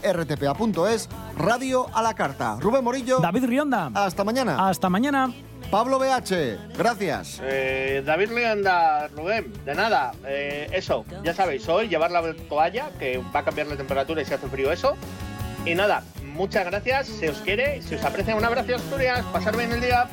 Radio 1.37 1.87
a 1.93 2.01
la 2.01 2.13
Carta. 2.13 2.57
Rubén 2.59 2.83
Morillo. 2.83 3.19
David 3.19 3.45
Rionda. 3.45 3.91
Hasta 3.93 4.23
mañana. 4.23 4.67
Hasta 4.69 4.89
mañana. 4.89 5.33
Pablo 5.71 5.99
BH, 5.99 6.75
gracias. 6.77 7.39
Eh, 7.41 8.03
David 8.05 8.31
Leanda, 8.31 9.07
Rubén, 9.07 9.53
de 9.63 9.73
nada. 9.73 10.11
Eh, 10.25 10.67
eso, 10.73 11.05
ya 11.23 11.33
sabéis, 11.33 11.67
hoy 11.69 11.87
llevar 11.87 12.11
la 12.11 12.21
toalla, 12.49 12.89
que 12.99 13.21
va 13.33 13.39
a 13.39 13.45
cambiar 13.45 13.67
la 13.67 13.77
temperatura 13.77 14.21
y 14.21 14.25
se 14.25 14.33
hace 14.33 14.47
frío 14.49 14.69
eso. 14.71 14.97
Y 15.65 15.73
nada, 15.75 16.03
muchas 16.33 16.65
gracias, 16.65 17.07
se 17.07 17.29
os 17.29 17.37
quiere, 17.39 17.81
se 17.81 17.95
os 17.95 18.03
aprecia. 18.03 18.35
Un 18.35 18.45
abrazo, 18.45 18.75
Asturias, 18.75 19.23
pasar 19.31 19.55
bien 19.55 19.71
el 19.71 19.81
día. 19.81 20.07